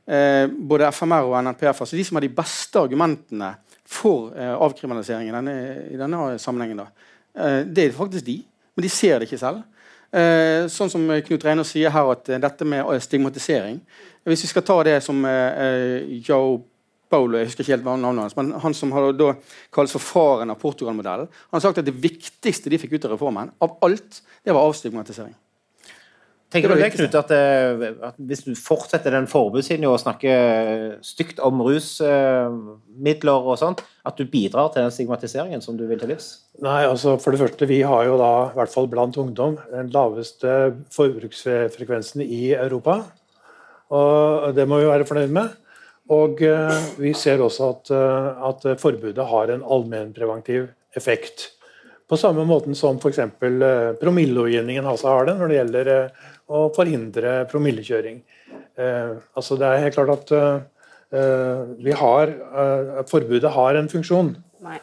[0.09, 3.53] eh, både FMR og NNPF, altså de som har de beste argumentene
[3.85, 5.59] for eh, avkriminalisering i denne,
[5.93, 8.39] i denne sammenhengen, da, eh, det er faktisk de.
[8.73, 9.61] Men de ser det ikke selv.
[10.13, 13.79] Eh, sånn som Knut Reiner sier her, at dette med stigmatisering
[14.29, 16.59] Hvis vi skal ta det som Joe
[17.13, 19.35] Paulo, jeg husker ikke helt navnet hans, men han som har da
[19.75, 23.17] kalles for faren av Portugal-modellen, han har sagt at det viktigste de fikk ut av
[23.17, 25.35] reformen, av alt, det var avstigmatisering.
[26.53, 31.41] Tenker du det, Knut, at, eh, at, hvis du fortsetter den forbudslinja og snakker stygt
[31.41, 36.29] om rusmidler og sånt, at du bidrar til den stigmatiseringen som du vil til livs?
[36.61, 39.89] Nei, altså for det første, Vi har jo da, i hvert fall blant ungdom, den
[39.95, 43.01] laveste forbruksfrekvensen i Europa.
[43.93, 45.57] Og Det må vi være fornøyd med.
[46.13, 51.51] Og eh, vi ser også at, eh, at forbudet har en allmennpreventiv effekt
[52.11, 53.19] På samme måten som f.eks.
[53.41, 55.89] Uh, promillelovgivningen altså har det når det gjelder
[56.53, 58.19] å forhindre promillekjøring.
[58.77, 60.33] Altså det er helt klart at
[61.81, 62.35] vi har,
[63.09, 64.35] forbudet har en funksjon.
[64.61, 64.77] Nei.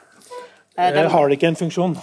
[0.74, 1.12] Den...
[1.14, 1.94] Har det ikke en funksjon?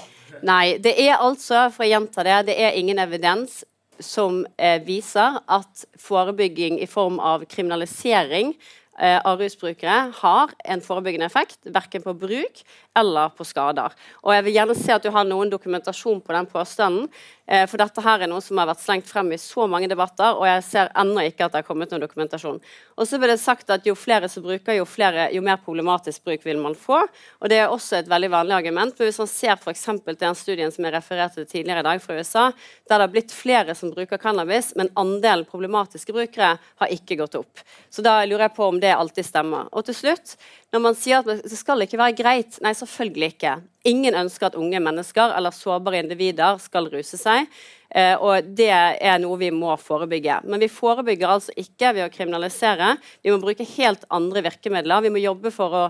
[0.46, 0.76] Nei.
[0.78, 3.64] Det er altså, for å gjenta det, det er ingen evidens
[3.98, 4.44] som
[4.86, 8.54] viser at forebygging i form av kriminalisering
[8.96, 12.62] av rusbrukere har en forebyggende effekt, verken på bruk
[12.96, 13.94] eller på skader.
[14.24, 17.08] Og Jeg vil gjerne se at du har noen dokumentasjon på den påstanden.
[17.46, 20.34] Eh, for dette her er noe som har vært slengt frem i så mange debatter,
[20.34, 22.58] og jeg ser ennå ikke at det har kommet noen dokumentasjon.
[22.96, 26.24] Og så ble det sagt at Jo flere som bruker, jo, flere, jo mer problematisk
[26.26, 27.04] bruk vil man få.
[27.40, 28.98] Og Det er også et veldig vanlig argument.
[28.98, 29.84] Men hvis man ser f.eks.
[29.84, 32.50] til den studien som jeg refererte til tidligere i dag fra USA,
[32.88, 37.38] der det har blitt flere som bruker cannabis, men andelen problematiske brukere har ikke gått
[37.38, 37.62] opp.
[37.90, 39.68] Så da lurer jeg på om det alltid stemmer.
[39.72, 40.34] Og til slutt,
[40.74, 43.54] når man sier at det skal ikke være greit, nei, selvfølgelig ikke.
[43.86, 47.50] Ingen ønsker at unge mennesker eller sårbare individer skal ruse seg.
[47.90, 50.40] Eh, og det er noe vi må forebygge.
[50.46, 52.96] Men vi forebygger altså ikke ved å kriminalisere.
[53.22, 55.04] Vi må bruke helt andre virkemidler.
[55.06, 55.84] Vi må jobbe for å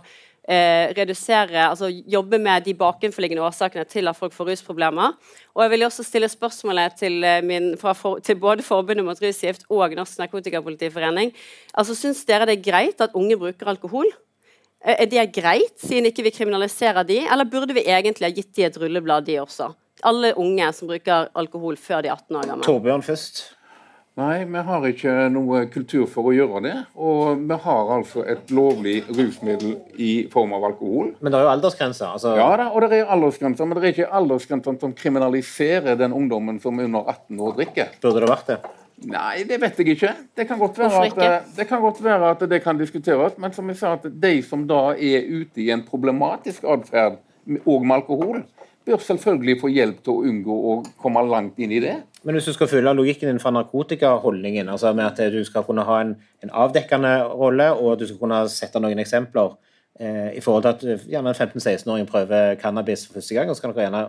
[0.47, 5.17] eh, redusere, altså jobbe med de bakenforliggende årsakene til at folk får rusproblemer.
[5.55, 9.67] Og jeg vil også stille spørsmålet til, eh, min, for, til både Forbundet mot rusgift
[9.71, 11.33] og Norsk Narkotikapolitiforening.
[11.75, 14.13] Altså, Syns dere det er greit at unge bruker alkohol?
[14.85, 18.55] Eh, er det greit, siden ikke vi kriminaliserer de, eller burde vi egentlig ha gitt
[18.57, 19.73] de et rulleblad, de også?
[20.05, 22.67] Alle unge som bruker alkohol før de er 18 år gamle.
[22.67, 23.47] Torbjørn først.
[24.17, 26.75] Nei, vi har ikke noe kultur for å gjøre det.
[26.97, 31.11] Og vi har altså et lovlig rusmiddel i form av alkohol.
[31.21, 32.15] Men det er jo aldersgrenser?
[32.17, 32.33] Altså...
[32.39, 33.69] Ja da, og det er aldersgrenser.
[33.69, 37.93] Men det er ikke aldersgrenser som kriminaliserer den ungdommen som er under 18 år drikker.
[38.01, 38.59] Burde det vært det?
[39.05, 40.13] Nei, det vet jeg ikke.
[40.37, 43.37] Det kan godt være, at, eh, det kan, godt være at det kan diskuteres.
[43.39, 47.19] Men som jeg sa, at de som da er ute i en problematisk atferd,
[47.67, 48.41] og med alkohol,
[48.87, 51.97] bør selvfølgelig få hjelp til å unngå å komme langt inn i det.
[52.25, 55.85] Men hvis du skal følge logikken din fra narkotikaholdningen, altså med at du skal kunne
[55.87, 59.53] ha en, en avdekkende rolle, og at du skal kunne sette noen eksempler
[60.01, 63.59] eh, i forhold til at eh, gjerne en 15-16-åring prøver cannabis for første gang, og
[63.59, 64.03] så kan dere gjerne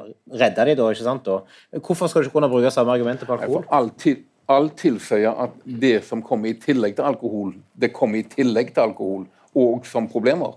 [0.46, 1.28] redde dem da, ikke sant?
[1.28, 1.82] Da.
[1.82, 3.66] hvorfor skal du ikke kunne bruke samme argumentet på alkohol?
[3.66, 8.30] For alltid alt tilføyer at det som kommer i tillegg til alkohol, det kommer i
[8.32, 9.28] tillegg til alkohol,
[9.58, 10.56] og som problemer.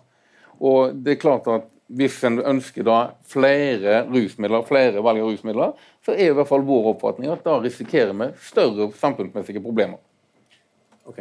[0.61, 5.73] Og det er klart at Hvis en ønsker da flere rusmidler, flere valg av rusmidler,
[6.07, 9.99] så er i hvert fall vår oppfatning at da risikerer vi større samfunnsmessige problemer.
[11.05, 11.19] Ok,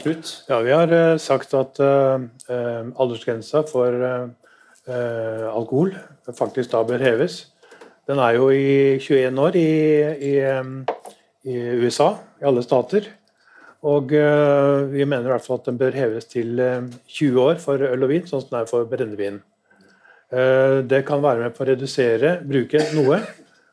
[0.00, 0.44] Knut?
[0.48, 2.24] Ja, Vi har uh, sagt at uh,
[2.96, 4.32] aldersgrensa for uh,
[5.52, 5.92] alkohol
[6.38, 7.52] faktisk da bør heves.
[8.08, 9.68] Den er jo i 21 år i,
[10.24, 10.86] i um,
[11.48, 13.08] i USA, i alle stater.
[13.86, 17.44] Og uh, vi mener i hvert fall at den bør heves til uh, eh, 20
[17.44, 19.38] år for øl og vin, sånn som den er for brennevin.
[20.34, 23.22] Uh, det kan være med på å redusere bruken noe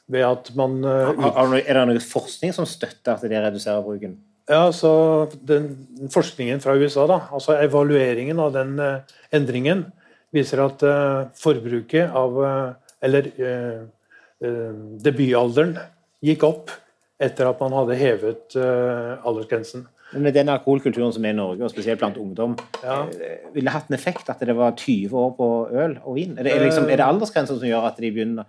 [0.05, 4.13] ved at man Er det noe forskning som støtter at det reduserer bruken?
[4.45, 5.71] Ja, så den
[6.13, 8.78] Forskningen fra USA, da, altså evalueringen av den
[9.34, 9.88] endringen,
[10.30, 10.86] viser at
[11.41, 12.38] forbruket av
[13.01, 13.32] Eller
[15.01, 15.73] debutalderen
[16.21, 16.69] gikk opp
[17.22, 19.86] etter at man hadde hevet uh, aldersgrensen.
[20.13, 22.53] Men Med den alkoholkulturen som er i Norge, og spesielt blant ungdom,
[22.84, 23.01] ja.
[23.09, 26.38] Eh, ville det hatt en effekt at det var 20 år på øl og vin?
[26.38, 28.45] Er det, er liksom, er det aldersgrenser som gjør at de begynner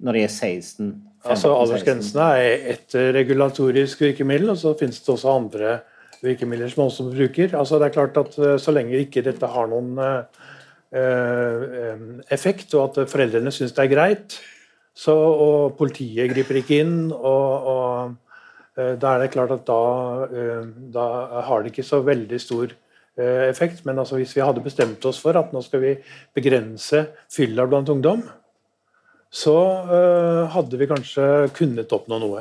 [0.00, 0.92] når de er 16?
[1.20, 5.74] 15, altså Aldersgrensene er et regulatorisk virkemiddel, og så finnes det også andre
[6.22, 7.58] virkemidler som også bruker.
[7.58, 9.98] Altså det er klart at eh, Så lenge ikke dette har noen
[12.34, 14.40] effekt, og at foreldrene syns det er greit,
[14.96, 16.98] så, og politiet griper ikke inn.
[17.12, 19.80] og, og eh, da er det klart at da,
[20.26, 21.06] eh, da,
[21.46, 23.84] har det ikke så veldig stor eh, effekt.
[23.86, 25.96] Men altså hvis vi hadde bestemt oss for at nå skal vi
[26.36, 28.26] begrense fylla blant ungdom,
[29.30, 29.52] så
[30.50, 31.24] hadde vi kanskje
[31.54, 32.40] kunnet oppnå noe.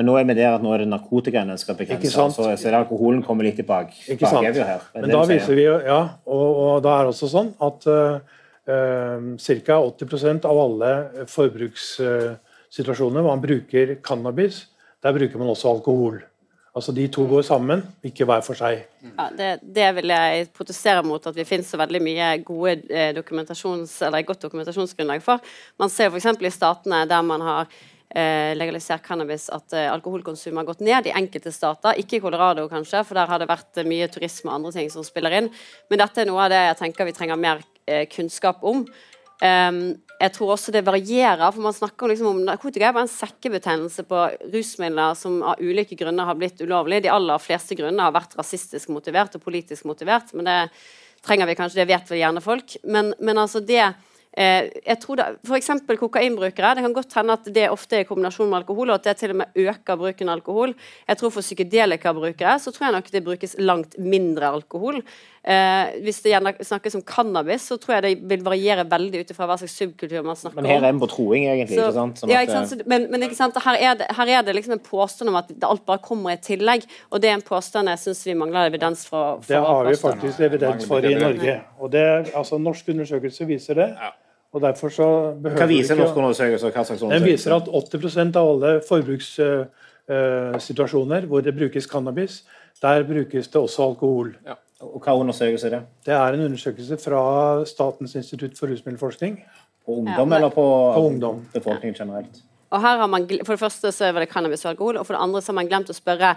[0.00, 2.54] Men nå er vi der at nå er det narkotikaen en skal begrense, så, så
[2.54, 3.92] er det alkoholen kommer litt tilbake.
[4.14, 4.48] Ikke sant?
[4.56, 8.39] Her, Men da viser vi, ja, og, og da er det også sånn at uh,
[8.70, 9.76] Ca.
[9.76, 10.90] 80% av alle
[11.30, 14.64] forbrukssituasjoner hvor man bruker cannabis,
[15.02, 16.20] der bruker man også alkohol.
[16.70, 18.84] Altså De to går sammen, ikke hver for seg.
[19.02, 23.10] Ja, det, det, vil jeg protestere mot, at vi finner så veldig mye gode eh,
[23.16, 25.42] dokumentasjons, eller godt dokumentasjonsgrunnlag for.
[25.82, 26.30] Man ser f.eks.
[26.38, 27.74] i statene der man har
[28.14, 31.98] eh, legalisert cannabis, at eh, alkoholkonsumet har gått ned i enkelte stater.
[31.98, 35.06] Ikke i Colorado, kanskje, for der har det vært mye turisme og andre ting som
[35.06, 35.50] spiller inn.
[35.90, 37.69] Men dette er noe av det jeg tenker vi trenger mer Eh,
[38.12, 38.84] kunnskap om.
[39.40, 44.04] Jeg tror også det varierer, for man snakker liksom om narkotika er bare en sekkebetegnelse
[44.08, 47.06] på rusmidler som av ulike grunner har blitt ulovlige.
[47.06, 50.58] De aller fleste grunner har vært rasistisk motivert og politisk motivert, men det
[51.24, 52.76] trenger vi kanskje, det vet vel gjerne folk.
[52.84, 53.86] Men, men altså det
[54.30, 56.76] Eh, jeg tror det, for eksempel kokainbrukere.
[56.76, 59.16] Det kan godt hende at det ofte er i kombinasjon med alkohol, og at det
[59.18, 60.74] til og med øker bruken av alkohol.
[61.08, 65.02] Jeg tror For psykedelikabrukere så tror jeg nok det brukes langt mindre alkohol.
[65.40, 66.36] Eh, hvis det
[66.68, 70.20] snakkes om cannabis, så tror jeg det vil variere veldig ut ifra hva slags subkultur
[70.22, 70.62] man snakker om.
[70.66, 71.78] Men her er en på troing, egentlig.
[71.78, 72.18] Så- ikke sant?
[72.18, 72.72] Som ja, ikke sant?
[72.72, 73.54] eh, Så, men men ikke sant?
[73.64, 76.36] Her, er det, her er det liksom en påstand om at alt bare kommer i
[76.36, 79.36] tillegg, og det er en påstand jeg syns vi mangler evidens for.
[79.40, 81.60] for Det har vi faktisk evidens for i Norge.
[81.80, 83.96] Og det, altså Norsk undersøkelse viser det.
[84.52, 86.70] Og derfor så behøver Hva viser norsk norske undersøkelser?
[86.70, 92.42] Hva slags Den viser at 80 av alle forbrukssituasjoner hvor det brukes cannabis,
[92.82, 94.34] der brukes det også alkohol.
[94.80, 95.80] Og hva undersøkelse er det?
[96.06, 99.34] Det er en undersøkelse fra Statens institutt for rusmiddelforskning.
[99.86, 100.64] På ungdom, Ja, men- eller på,
[100.94, 101.46] På ungdom.
[101.52, 102.42] befolkningen generelt?
[102.70, 105.14] Og her har man, For det første så er det cannabis og alkohol, og for
[105.14, 106.36] det andre så har man glemt å spørre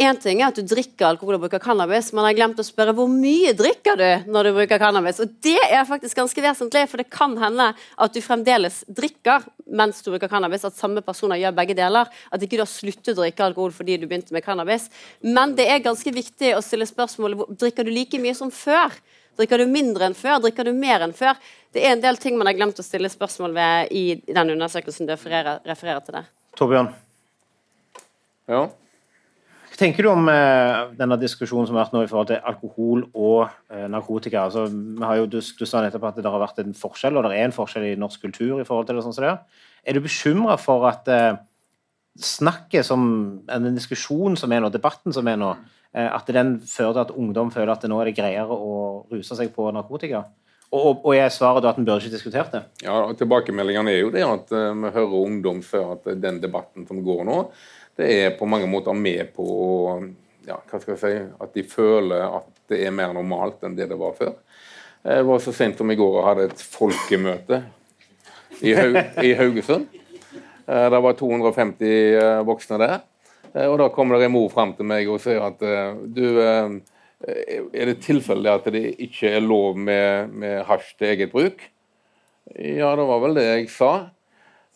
[0.00, 2.64] Én ting er at du drikker alkohol og bruker cannabis, men jeg har glemt å
[2.64, 5.20] spørre hvor mye drikker du når du bruker cannabis.
[5.20, 10.00] Og det er faktisk ganske vesentlig, for det kan hende at du fremdeles drikker mens
[10.00, 10.64] du bruker cannabis.
[10.64, 12.08] At samme personer gjør begge deler.
[12.32, 14.88] At ikke du har sluttet å drikke alkohol fordi du begynte med cannabis.
[15.20, 18.96] Men det er ganske viktig å stille spørsmålet drikker du like mye som før.
[19.36, 20.40] Drikker du mindre enn før?
[20.40, 21.36] Drikker du mer enn før?
[21.72, 25.08] Det er en del ting man har glemt å stille spørsmål ved i den undersøkelsen
[25.08, 26.32] du refererer, refererer til der.
[26.56, 26.94] Torbjørn,
[28.48, 28.70] Ja.
[29.82, 33.48] Tenker du om eh, denne diskusjonen som har vært nå i forhold til alkohol og
[33.72, 34.46] eh, narkotika?
[34.46, 37.48] Altså, jo, du, du sa nettopp at det har vært en forskjell, og det er
[37.48, 39.06] en forskjell i norsk kultur i forhold til det.
[39.06, 39.64] sånn som det er.
[39.82, 41.32] Er du bekymra for at eh,
[42.18, 43.02] snakket som
[43.48, 45.54] Den diskusjonen som er nå, debatten som er nå,
[45.96, 48.76] eh, at den fører til at ungdom føler at det nå er det greiere å
[49.10, 50.26] ruse seg på narkotika?
[50.72, 52.62] Og, og, er svaret da at en burde ikke diskutert det?
[52.86, 57.02] Ja, Tilbakemeldingene er jo det at eh, vi hører ungdom før at den debatten som
[57.04, 57.38] går nå,
[57.98, 59.46] det er på mange måter med på
[60.46, 61.12] ja, hva skal jeg si,
[61.44, 64.32] at de føler at det er mer normalt enn det det var før.
[65.02, 67.58] Jeg var så sent som i går og hadde et folkemøte
[68.62, 69.88] i, Haug, i Haugesund.
[70.66, 71.84] Eh, Det var 250
[72.22, 73.00] eh, voksne der.
[73.52, 76.24] Eh, Og Da kommer det en mor fram til meg og sier at eh, du,
[76.40, 76.78] eh,
[77.74, 81.60] er det tilfelle at det ikke er lov med, med hasj til eget bruk?
[82.58, 83.92] Ja, det var vel det jeg sa.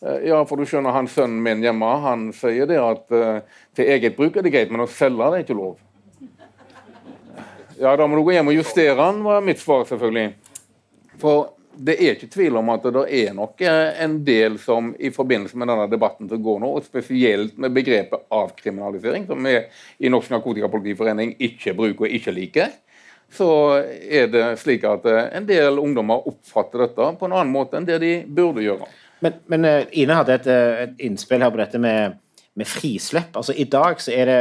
[0.05, 3.93] Eh, Ja, for du skjønner, han sønnen min hjemme han sier det at eh, til
[3.95, 5.77] eget bruk er det greit, men å selge det er ikke lov.
[7.77, 10.31] Ja, da må du gå hjem og justere den, var mitt svar selvfølgelig.
[11.21, 15.11] For det er ikke tvil om at det er nok eh, en del som i
[15.13, 19.57] forbindelse med denne debatten som går nå, og spesielt med begrepet avkriminalisering, som vi
[19.97, 22.77] i Norsk Narkotikapolitiforening ikke bruker og ikke liker,
[23.33, 23.49] så
[23.81, 27.97] er det slik at en del ungdommer oppfatter dette på en annen måte enn det
[27.99, 28.87] de burde gjøre.
[29.25, 32.17] Men, men eh, Ine hadde et, eh, et innspill her på dette med,
[32.57, 33.35] med frislepp.
[33.39, 34.39] Altså I dag så er det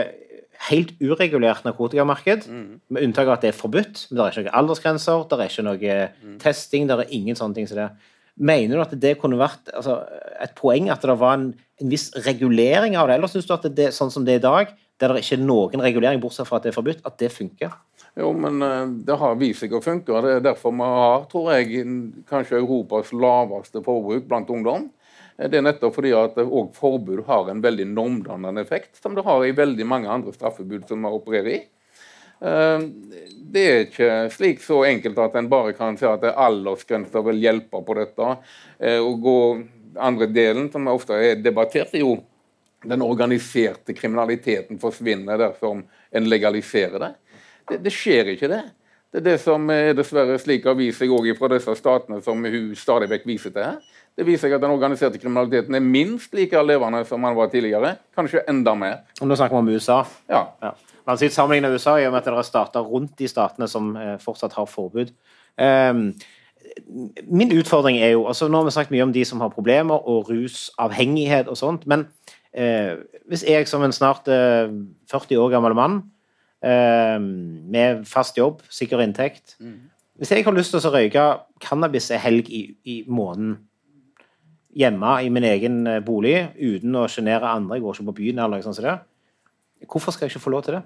[0.71, 2.47] helt uregulert narkotikamarked,
[2.89, 4.07] med unntak av at det er forbudt.
[4.09, 7.59] Men det er ikke noen aldersgrenser, det er ikke noe testing, det er ingen sånne
[7.59, 7.91] ting som det.
[8.37, 10.03] Mener du at det kunne vært altså,
[10.45, 11.51] et poeng at det var en,
[11.81, 14.47] en viss regulering av det, eller syns du at det, sånn som det er i
[14.49, 17.33] dag, der det ikke er noen regulering bortsett fra at det er forbudt, at det
[17.33, 17.73] funker?
[18.17, 20.13] Jo, men eh, det har vist seg å funke.
[20.15, 21.87] og Det er derfor vi har, tror jeg,
[22.29, 24.89] kanskje Europas laveste forbruk blant ungdom.
[25.37, 29.25] Eh, Det er nettopp fordi at òg forbud har en veldig normdannende effekt, som det
[29.27, 31.61] har i veldig mange andre straffebud som vi opererer i.
[32.41, 32.87] Eh,
[33.53, 37.85] Det er ikke slik så enkelt at en bare kan si at aldersgrenser vil hjelpe
[37.85, 38.39] på dette.
[38.81, 39.39] Eh, Og gå
[39.99, 42.23] andre delen, som ofte er debattert, er jo
[42.85, 47.15] den organiserte kriminaliteten forsvinner dersom en legaliserer det.
[47.69, 48.63] Det, det skjer ikke, det.
[49.13, 52.43] Det er det som er dessverre slik har vist seg òg fra disse statene som
[52.43, 53.79] hun stadig vekk viser til her.
[54.17, 57.95] Det viser seg at den organiserte kriminaliteten er minst like levende som den var tidligere.
[58.17, 59.03] Kanskje enda mer.
[59.21, 60.03] Om nå snakker om USA.
[60.29, 60.47] Ja.
[60.63, 60.73] Ja.
[61.07, 63.69] Man sier sammenlignet med USA i og med at det er stater rundt de statene
[63.71, 65.13] som eh, fortsatt har forbud.
[65.57, 66.09] Um,
[67.31, 69.95] min utfordring er jo altså Nå har vi snakket mye om de som har problemer,
[70.09, 71.87] og rusavhengighet og sånt.
[71.87, 72.09] Men
[72.59, 72.99] uh,
[73.29, 74.73] hvis jeg som en snart uh,
[75.13, 76.16] 40 år gammel mann eh,
[76.65, 79.59] med fast jobb, sikker inntekt
[80.17, 81.25] Hvis jeg har lyst til å røyke
[81.61, 83.59] cannabis en helg i, i måneden
[84.77, 88.41] hjemme i min egen eh, bolig uten å sjenere andre, jeg går ikke på byen
[88.41, 88.97] eller noe sånt som det,
[89.89, 90.83] hvorfor skal jeg ikke få lov til det?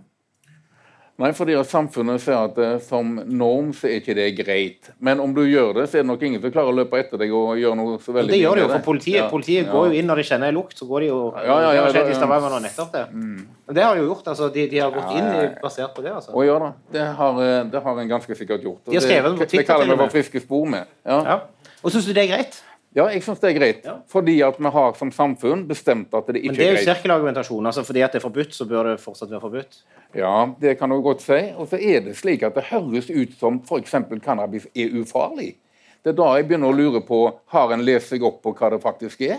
[1.21, 4.89] Nei, fordi at samfunnet ser at eh, som norm så er ikke det greit.
[5.05, 7.21] Men om du gjør det, så er det nok ingen som klarer å løpe etter
[7.21, 9.73] deg og gjøre noe så veldig Det gjør de jo, for politiet, Ja, politiet ja.
[9.75, 11.83] går jo inn når de kjenner en lukt, så går de jo Ja, ja, Det
[11.85, 13.05] har skjedd i Stavanger nå nettopp, det.
[13.13, 13.45] Mm.
[13.77, 14.51] det har de jo gjort, altså.
[14.57, 16.33] De, de har gått inn basert på det, altså.
[16.33, 18.83] Å ja da, det har, eh, det har en ganske sikkert gjort.
[18.87, 20.05] Og De har skrevet det på Twitter det kaller vi med.
[20.07, 20.89] for friske spor med.
[21.05, 21.21] Ja.
[21.35, 21.41] Ja.
[21.85, 22.63] Og syns du det er greit?
[22.97, 23.85] Ja, jeg syns det er greit.
[23.87, 23.93] Ja.
[24.11, 26.59] Fordi at vi har som samfunn bestemt at det ikke er greit.
[26.59, 27.67] Men det er er jo sirkelargumentasjon.
[27.71, 29.79] altså Fordi at det er forbudt, så bør det fortsatt være forbudt.
[30.19, 31.39] Ja, det kan du godt si.
[31.57, 33.95] Og så er det slik at det høres ut som f.eks.
[34.25, 35.55] cannabis er ufarlig.
[36.03, 37.21] Det er da jeg begynner å lure på
[37.53, 39.39] har en lest seg opp på hva det faktisk er.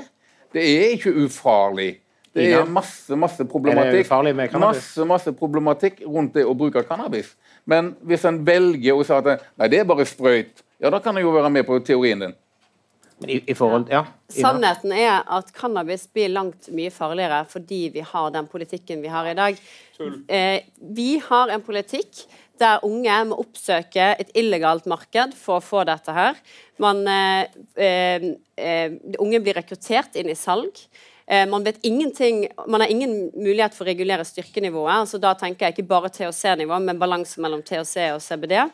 [0.54, 1.98] Det er ikke ufarlig.
[2.32, 4.08] Det er masse masse problematikk
[4.56, 7.34] masse, masse problematikk rundt det å bruke cannabis.
[7.68, 9.28] Men hvis en velger å si at
[9.60, 12.38] nei, det er bare sprøyt, ja, da kan jeg jo være med på teorien din.
[13.28, 14.06] I, i forhold, ja.
[14.34, 19.30] Sannheten er at cannabis blir langt mye farligere fordi vi har den politikken vi har
[19.30, 19.60] i dag.
[20.28, 22.24] Eh, vi har en politikk
[22.62, 26.38] der unge må oppsøke et illegalt marked for å få dette her.
[26.82, 30.78] Man, eh, eh, eh unge blir rekruttert inn i salg.
[31.28, 31.80] Eh, man, vet
[32.68, 34.94] man har ingen mulighet for å regulere styrkenivået.
[34.94, 38.70] altså Da tenker jeg ikke bare THC-nivå, men balanse mellom THC og CBD.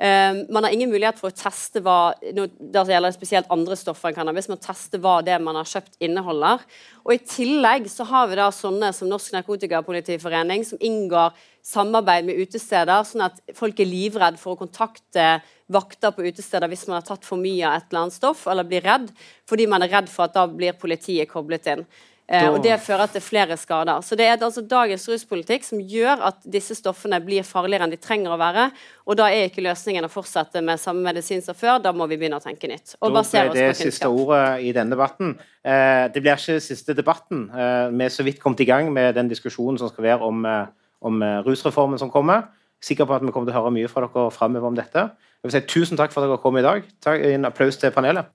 [0.00, 4.16] Um, man har ingen mulighet for å teste hva det gjelder spesielt andre stoffer enn
[4.16, 6.64] cannabis, men teste hva det man har kjøpt inneholder.
[7.04, 12.40] Og I tillegg så har vi da sånne som Norsk Narkotikapolitiforening, som inngår samarbeid med
[12.40, 17.06] utesteder, sånn at folk er livredd for å kontakte vakter på utesteder hvis man har
[17.06, 19.12] tatt for mye av et eller annet stoff, eller blir redd,
[19.48, 21.84] fordi man er redd for at da blir politiet koblet inn.
[22.28, 24.00] Eh, og Det fører til flere skader.
[24.00, 27.96] Så Det er altså dagens ruspolitikk som gjør at disse stoffene blir farligere enn de
[27.96, 28.70] trenger å være.
[29.06, 32.16] og Da er ikke løsningen å fortsette med samme medisin som før, da må vi
[32.16, 32.94] begynne å tenke nytt.
[33.02, 33.76] Og basere oss på kunnskap.
[33.76, 35.38] Det siste ordet i denne debatten.
[35.64, 37.50] Eh, det blir ikke siste debatten.
[37.50, 40.46] Eh, vi er så vidt kommet i gang med den diskusjonen som skal være om,
[41.02, 42.48] om rusreformen som kommer.
[42.80, 45.10] Sikker på at vi kommer til å høre mye fra dere framover om dette.
[45.42, 46.82] Jeg vil si Tusen takk for at dere kom i dag.
[47.02, 48.26] Takk, en applaus til panelet.